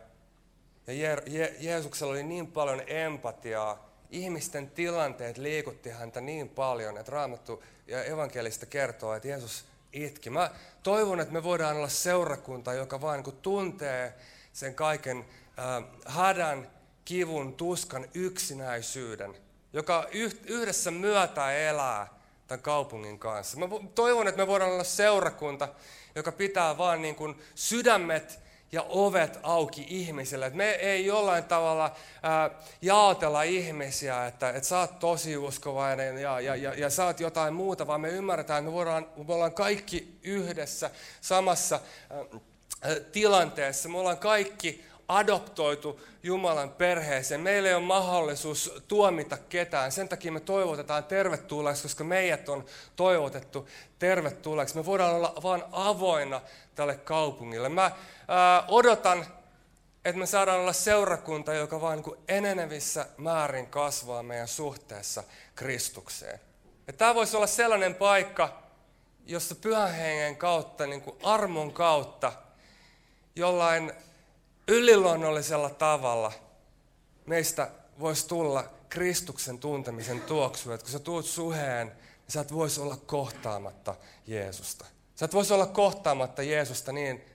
ja 0.88 0.94
Je- 0.94 1.24
Je- 1.30 1.56
Jeesuksella 1.60 2.12
oli 2.14 2.24
niin 2.24 2.48
paljon 2.48 2.82
empatiaa, 2.88 3.90
ihmisten 4.10 4.70
tilanteet 4.72 5.38
liikutti 5.38 5.90
häntä 5.90 6.22
niin 6.22 6.50
paljon, 6.50 6.98
että 6.98 7.12
Raamattu 7.12 7.64
ja 7.88 8.04
evankelista 8.04 8.66
kertoo, 8.66 9.14
että 9.14 9.28
Jeesus 9.28 9.66
itki. 9.94 10.30
Mä 10.30 10.52
toivon, 10.84 11.20
että 11.20 11.34
me 11.34 11.44
voidaan 11.44 11.76
olla 11.78 11.90
seurakunta, 11.90 12.74
joka 12.74 13.02
vain 13.02 13.24
kun 13.24 13.38
tuntee 13.42 14.14
sen 14.54 14.76
kaiken 14.76 15.26
äh, 15.60 15.84
hädän, 16.06 16.72
kivun, 17.06 17.54
tuskan, 17.54 18.06
yksinäisyyden, 18.14 19.36
joka 19.74 20.08
yhdessä 20.46 20.92
myötä 20.92 21.52
elää 21.52 22.17
tämän 22.48 22.62
kaupungin 22.62 23.20
kanssa. 23.20 23.58
Mä 23.58 23.68
toivon, 23.96 24.28
että 24.28 24.42
me 24.42 24.48
voidaan 24.48 24.72
olla 24.72 24.84
seurakunta, 24.84 25.68
joka 26.16 26.32
pitää 26.32 26.78
vaan 26.78 27.02
niin 27.02 27.16
kuin 27.16 27.42
sydämet 27.56 28.40
ja 28.72 28.86
ovet 28.90 29.40
auki 29.44 29.86
ihmisille. 29.90 30.50
Me 30.50 30.70
ei 30.70 31.06
jollain 31.06 31.44
tavalla 31.44 31.96
ää, 32.24 32.50
jaotella 32.82 33.44
ihmisiä, 33.44 34.26
että, 34.26 34.50
että 34.50 34.70
sä 34.70 34.80
oot 34.80 35.00
tosi 35.00 35.38
uskovainen 35.38 36.18
ja, 36.18 36.40
ja, 36.40 36.56
ja, 36.56 36.74
ja 36.74 36.90
sä 36.90 37.06
oot 37.06 37.20
jotain 37.20 37.54
muuta, 37.54 37.88
vaan 37.88 38.02
me 38.02 38.10
ymmärretään, 38.10 38.60
että 38.60 38.70
me 38.70 38.76
voidaan, 38.76 39.08
me 39.28 39.34
ollaan 39.34 39.54
kaikki 39.54 40.20
yhdessä 40.24 40.92
samassa 41.22 41.80
tilanteessa. 43.12 43.90
Me 43.90 43.98
ollaan 43.98 44.18
kaikki 44.18 44.86
adoptoitu 45.08 46.02
Jumalan 46.24 46.70
perheeseen. 46.70 47.42
Meillä 47.42 47.70
ei 47.70 47.76
ole 47.76 47.84
mahdollisuus 47.84 48.84
tuomita 48.88 49.38
ketään. 49.38 49.92
Sen 49.92 50.10
takia 50.10 50.32
me 50.32 50.40
toivotetaan 50.40 51.04
tervetulleeksi, 51.04 51.84
koska 51.84 52.04
meidät 52.04 52.50
on 52.50 52.66
toivotettu 52.96 53.68
tervetulleeksi. 54.00 54.76
Me 54.76 54.86
voidaan 54.86 55.16
olla 55.16 55.34
vain 55.44 55.64
avoinna 55.72 56.42
tälle 56.76 56.96
kaupungille. 56.96 57.70
Mä 57.70 57.92
ää, 58.28 58.64
odotan, 58.68 59.26
että 60.06 60.20
me 60.20 60.26
saadaan 60.26 60.60
olla 60.60 60.74
seurakunta, 60.74 61.54
joka 61.54 61.82
vain 61.82 62.02
niin 62.02 62.18
enenevissä 62.28 63.06
määrin 63.18 63.68
kasvaa 63.68 64.24
meidän 64.24 64.48
suhteessa 64.48 65.24
Kristukseen. 65.56 66.40
Ja 66.88 66.94
tämä 66.94 67.16
voisi 67.16 67.38
olla 67.38 67.48
sellainen 67.48 67.96
paikka, 67.96 68.64
jossa 69.26 69.56
pyhän 69.56 69.94
hengen 69.94 70.38
kautta, 70.38 70.88
niin 70.88 71.02
kuin 71.02 71.18
armon 71.24 71.74
kautta, 71.74 72.34
jollain 73.36 73.94
yliluonnollisella 74.68 75.70
tavalla 75.70 76.32
meistä 77.26 77.72
voisi 78.00 78.28
tulla 78.28 78.64
Kristuksen 78.90 79.60
tuntemisen 79.60 80.22
tuoksu. 80.22 80.72
Että 80.72 80.84
kun 80.84 80.92
sä 80.92 81.00
tuut 81.00 81.26
suheen, 81.26 81.88
niin 81.88 81.98
sä 82.28 82.42
et 82.42 82.54
voisi 82.54 82.82
olla 82.82 82.98
kohtaamatta 82.98 83.96
Jeesusta. 84.28 84.86
Sä 85.16 85.26
et 85.26 85.34
voisi 85.34 85.54
olla 85.54 85.66
kohtaamatta 85.66 86.44
Jeesusta 86.44 86.92
niin, 86.92 87.26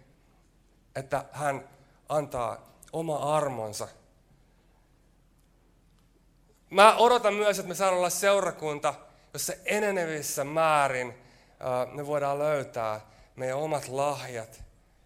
että 0.97 1.25
hän 1.33 1.69
antaa 2.09 2.73
oma 2.93 3.37
armonsa. 3.37 3.89
Mä 6.71 6.97
odotan 6.97 7.35
myös, 7.35 7.59
että 7.59 7.69
me 7.69 7.75
saadaan 7.75 7.99
olla 7.99 8.11
seurakunta, 8.11 8.95
jossa 9.33 9.53
enenevissä 9.65 10.45
määrin 10.45 11.15
me 11.93 12.07
voidaan 12.07 12.39
löytää 12.39 13.01
meidän 13.37 13.59
omat 13.59 13.89
lahjat, 13.89 14.63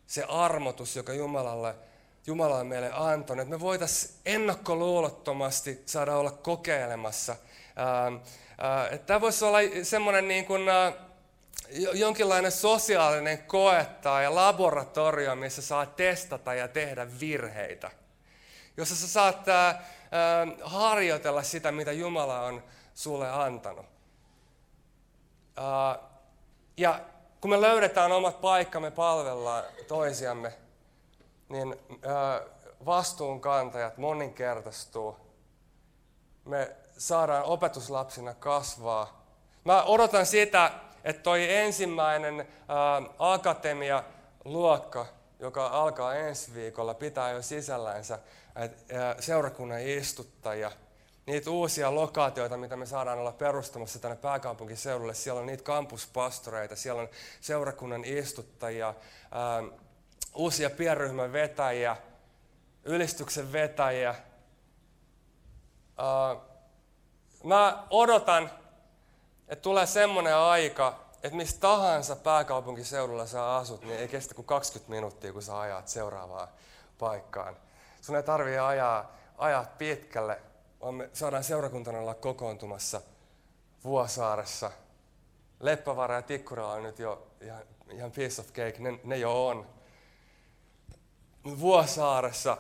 se 0.07 0.25
armotus, 0.25 0.97
joka 0.97 1.13
Jumalalle, 1.13 1.75
Jumala 2.27 2.57
on 2.57 2.67
meille 2.67 2.91
antanut. 2.93 3.43
Että 3.43 3.55
me 3.55 3.61
voitaisiin 3.61 4.15
ennakkoluulottomasti 4.27 5.83
saada 5.87 6.17
olla 6.17 6.31
kokeilemassa. 6.31 7.37
Tämä 9.07 9.21
voisi 9.21 9.45
olla 9.45 9.59
semmoinen 9.83 10.29
niin 10.29 10.47
kuin, 10.47 10.63
jonkinlainen 11.93 12.53
sosiaalinen 12.53 13.39
koe 13.39 13.87
tai 14.03 14.31
laboratorio, 14.31 15.37
missä 15.37 15.63
saa 15.63 15.87
testata 15.87 16.55
ja 16.55 16.69
tehdä 16.69 17.07
virheitä. 17.21 17.91
Jossa 18.77 18.97
sä 18.97 19.09
saat 19.09 19.49
ää, 19.49 19.83
harjoitella 20.63 21.43
sitä, 21.43 21.73
mitä 21.73 21.93
Jumala 21.93 22.41
on 22.41 22.63
sulle 22.95 23.31
antanut. 23.31 23.87
Ää, 25.57 25.99
ja 26.77 27.01
kun 27.41 27.51
me 27.51 27.61
löydetään 27.61 28.13
omat 28.13 28.41
paikkamme 28.41 28.91
palvella 28.91 29.65
toisiamme, 29.89 30.53
niin 31.49 31.77
vastuunkantajat 32.87 33.99
moninkertaistuu. 33.99 35.17
Me 36.45 36.77
saadaan 36.99 37.45
opetuslapsina 37.45 38.35
kasvaa. 38.35 39.27
Mä 39.65 39.83
odotan 39.83 40.27
sitä, 40.27 40.71
että 41.05 41.23
toi 41.23 41.55
ensimmäinen 41.55 42.49
akatemia 43.19 44.05
luokka, 44.45 45.07
joka 45.39 45.67
alkaa 45.67 46.15
ensi 46.15 46.55
viikolla, 46.55 46.95
pitää 46.95 47.31
jo 47.31 47.43
sisällänsä 47.43 48.19
seurakunnan 49.21 49.81
istuttajia– 49.81 50.73
niitä 51.27 51.51
uusia 51.51 51.95
lokaatioita, 51.95 52.57
mitä 52.57 52.77
me 52.77 52.87
saadaan 52.87 53.19
olla 53.19 53.33
perustamassa 53.33 53.99
tänne 53.99 54.17
pääkaupunkiseudulle. 54.17 55.15
Siellä 55.15 55.41
on 55.41 55.47
niitä 55.47 55.63
kampuspastoreita, 55.63 56.77
siellä 56.77 57.03
on 57.03 57.09
seurakunnan 57.41 58.05
istuttajia, 58.05 58.95
ää, 59.31 59.63
uusia 60.35 60.71
pienryhmän 60.71 61.33
vetäjiä, 61.33 61.97
ylistyksen 62.85 63.53
vetäjiä. 63.53 64.15
Mä 67.45 67.87
odotan, 67.91 68.51
että 69.49 69.63
tulee 69.63 69.87
semmoinen 69.87 70.37
aika, 70.37 71.01
että 71.23 71.37
mistä 71.37 71.61
tahansa 71.61 72.17
pääkaupunkiseudulla 72.17 73.27
sä 73.27 73.57
asut, 73.57 73.85
niin 73.85 73.99
ei 73.99 74.09
kestä 74.09 74.35
kuin 74.35 74.47
20 74.47 74.91
minuuttia, 74.91 75.33
kun 75.33 75.43
sä 75.43 75.61
ajat 75.61 75.89
seuraavaan 75.89 76.49
paikkaan. 76.99 77.57
Sun 78.01 78.17
ei 78.17 78.23
tarvitse 78.23 78.59
ajaa, 78.59 79.17
ajaa 79.39 79.67
pitkälle, 79.79 80.41
vaan 80.81 80.95
me 80.95 81.11
saadaan 81.13 81.45
seurakuntana 81.45 81.99
olla 81.99 82.15
kokoontumassa 82.15 83.01
Vuosaaressa. 83.85 84.71
Leppävaara 85.61 86.15
ja 86.15 86.23
Tikkura 86.23 86.67
on 86.67 86.83
nyt 86.83 86.99
jo 86.99 87.27
ihan, 87.41 87.63
ihan 87.91 88.11
piece 88.13 88.41
of 88.41 88.47
cake, 88.47 88.77
ne, 88.79 89.01
ne 89.05 89.19
jo 89.19 89.47
on. 89.47 89.67
Vuosaaressa, 91.61 92.59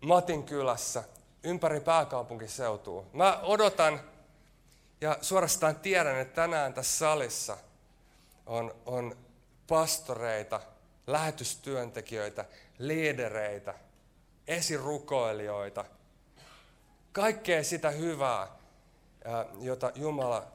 Matin 0.00 0.42
kylässä, 0.44 1.04
ympäri 1.44 1.80
pääkaupunkiseutua. 1.80 3.04
Mä 3.12 3.40
odotan 3.42 4.00
ja 5.00 5.18
suorastaan 5.20 5.76
tiedän, 5.76 6.18
että 6.18 6.34
tänään 6.34 6.74
tässä 6.74 6.98
salissa 6.98 7.56
on, 8.46 8.74
on 8.86 9.16
pastoreita, 9.68 10.60
lähetystyöntekijöitä, 11.06 12.44
liidereitä, 12.78 13.74
esirukoilijoita– 14.46 15.84
kaikkea 17.12 17.64
sitä 17.64 17.90
hyvää, 17.90 18.48
jota 19.60 19.92
Jumala 19.94 20.46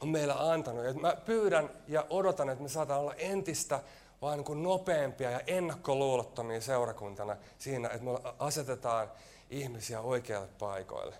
on 0.00 0.08
meillä 0.08 0.50
antanut. 0.52 0.84
Ja 0.84 0.94
mä 0.94 1.16
pyydän 1.24 1.70
ja 1.88 2.06
odotan, 2.10 2.50
että 2.50 2.62
me 2.62 2.68
saadaan 2.68 3.00
olla 3.00 3.14
entistä 3.14 3.80
vaan 4.22 4.38
niin 4.38 4.44
kuin 4.44 4.62
nopeampia 4.62 5.30
ja 5.30 5.40
ennakkoluulottomia 5.46 6.60
seurakuntana 6.60 7.36
siinä, 7.58 7.88
että 7.88 8.04
me 8.04 8.10
asetetaan 8.38 9.12
ihmisiä 9.50 10.00
oikealle 10.00 10.48
paikoille. 10.58 11.16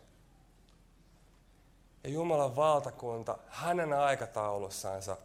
Ja 2.05 2.11
Jumalan 2.11 2.57
valtakunta 2.57 3.39
hänen 3.49 3.93
aikataulussansa 3.93 5.17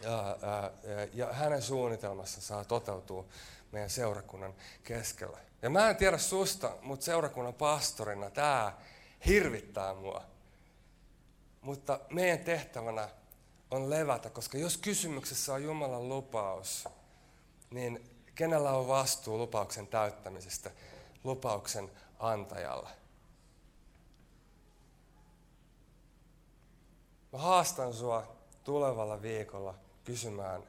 ja, 0.00 0.36
ja, 0.42 0.70
ja 1.14 1.32
hänen 1.32 1.62
suunnitelmassa 1.62 2.40
saa 2.40 2.64
toteutua 2.64 3.24
meidän 3.72 3.90
seurakunnan 3.90 4.54
keskellä. 4.84 5.38
Ja 5.62 5.70
mä 5.70 5.90
en 5.90 5.96
tiedä 5.96 6.18
susta, 6.18 6.76
mutta 6.82 7.04
seurakunnan 7.04 7.54
pastorina 7.54 8.30
tämä 8.30 8.72
hirvittää 9.26 9.94
mua. 9.94 10.22
Mutta 11.60 12.00
meidän 12.10 12.38
tehtävänä 12.38 13.08
on 13.72 13.90
levätä, 13.90 14.30
koska 14.30 14.58
jos 14.58 14.76
kysymyksessä 14.76 15.54
on 15.54 15.62
Jumalan 15.62 16.08
lupaus, 16.08 16.88
niin 17.70 18.10
kenellä 18.34 18.72
on 18.72 18.88
vastuu 18.88 19.38
lupauksen 19.38 19.86
täyttämisestä? 19.86 20.70
Lupauksen 21.24 21.90
antajalla. 22.18 22.90
Mä 27.32 27.38
haastan 27.38 27.94
sua 27.94 28.36
tulevalla 28.64 29.22
viikolla 29.22 29.74
kysymään, 30.04 30.62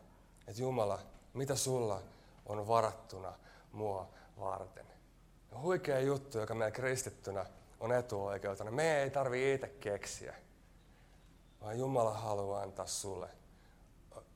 että 0.48 0.62
Jumala, 0.62 1.00
mitä 1.34 1.56
sulla 1.56 2.02
on 2.46 2.68
varattuna 2.68 3.34
mua 3.72 4.10
varten. 4.40 4.86
Huikea 5.62 6.00
juttu, 6.00 6.38
joka 6.38 6.56
meidän 6.56 6.74
kristittynä 6.74 7.46
on 7.80 7.92
etuoikeutena. 7.92 8.72
Me 8.72 9.02
ei 9.02 9.10
tarvi 9.10 9.54
itse 9.54 9.68
keksiä, 9.68 10.36
vaan 11.64 11.80
Jumala 11.80 12.14
haluaa 12.14 12.62
antaa 12.62 12.88
sulle 12.88 13.30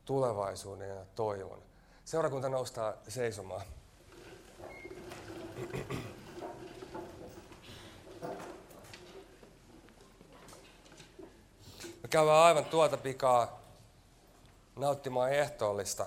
tulevaisuuden 0.04 0.88
ja 0.88 1.04
toivon. 1.14 1.62
Seurakunta 2.04 2.48
noustaa 2.48 2.94
seisomaan. 3.08 3.62
Me 12.02 12.08
käydään 12.10 12.36
aivan 12.36 12.64
tuota 12.64 12.96
pikaa 12.96 13.60
nauttimaan 14.76 15.32
ehtoollista. 15.32 16.06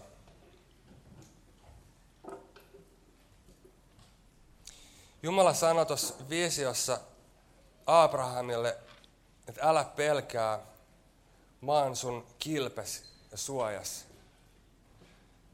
Jumala 5.24 5.54
sanoi 5.54 5.86
tuossa 5.86 6.14
visiossa 6.30 7.00
Abrahamille, 7.86 8.78
että 9.48 9.70
älä 9.70 9.84
pelkää, 9.84 10.60
maan 11.62 11.96
sun 11.96 12.28
kilpes 12.40 13.04
ja 13.32 13.38
suojas. 13.38 14.06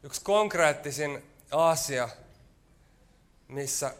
Yksi 0.02 0.20
konkreettisin 0.24 1.30
asia, 1.50 2.08
missä 3.48 3.94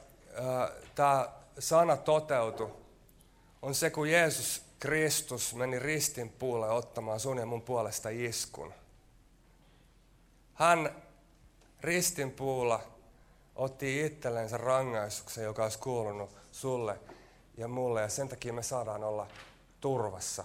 tämä 0.94 1.28
sana 1.58 1.96
toteutui, 1.96 2.70
on 3.62 3.74
se, 3.74 3.90
kun 3.90 4.10
Jeesus 4.10 4.62
Kristus 4.80 5.54
meni 5.54 5.78
ristin 5.78 6.30
puolelle 6.30 6.74
ottamaan 6.74 7.20
sun 7.20 7.38
ja 7.38 7.46
mun 7.46 7.62
puolesta 7.62 8.08
iskun. 8.08 8.74
Hän 10.54 11.02
ristin 11.80 12.30
puulla 12.30 12.80
otti 13.56 14.06
itsellensä 14.06 14.56
rangaistuksen, 14.56 15.44
joka 15.44 15.62
olisi 15.62 15.78
kuulunut 15.78 16.30
sulle 16.52 17.00
ja 17.56 17.68
mulle, 17.68 18.00
ja 18.00 18.08
sen 18.08 18.28
takia 18.28 18.52
me 18.52 18.62
saadaan 18.62 19.04
olla 19.04 19.26
turvassa. 19.80 20.44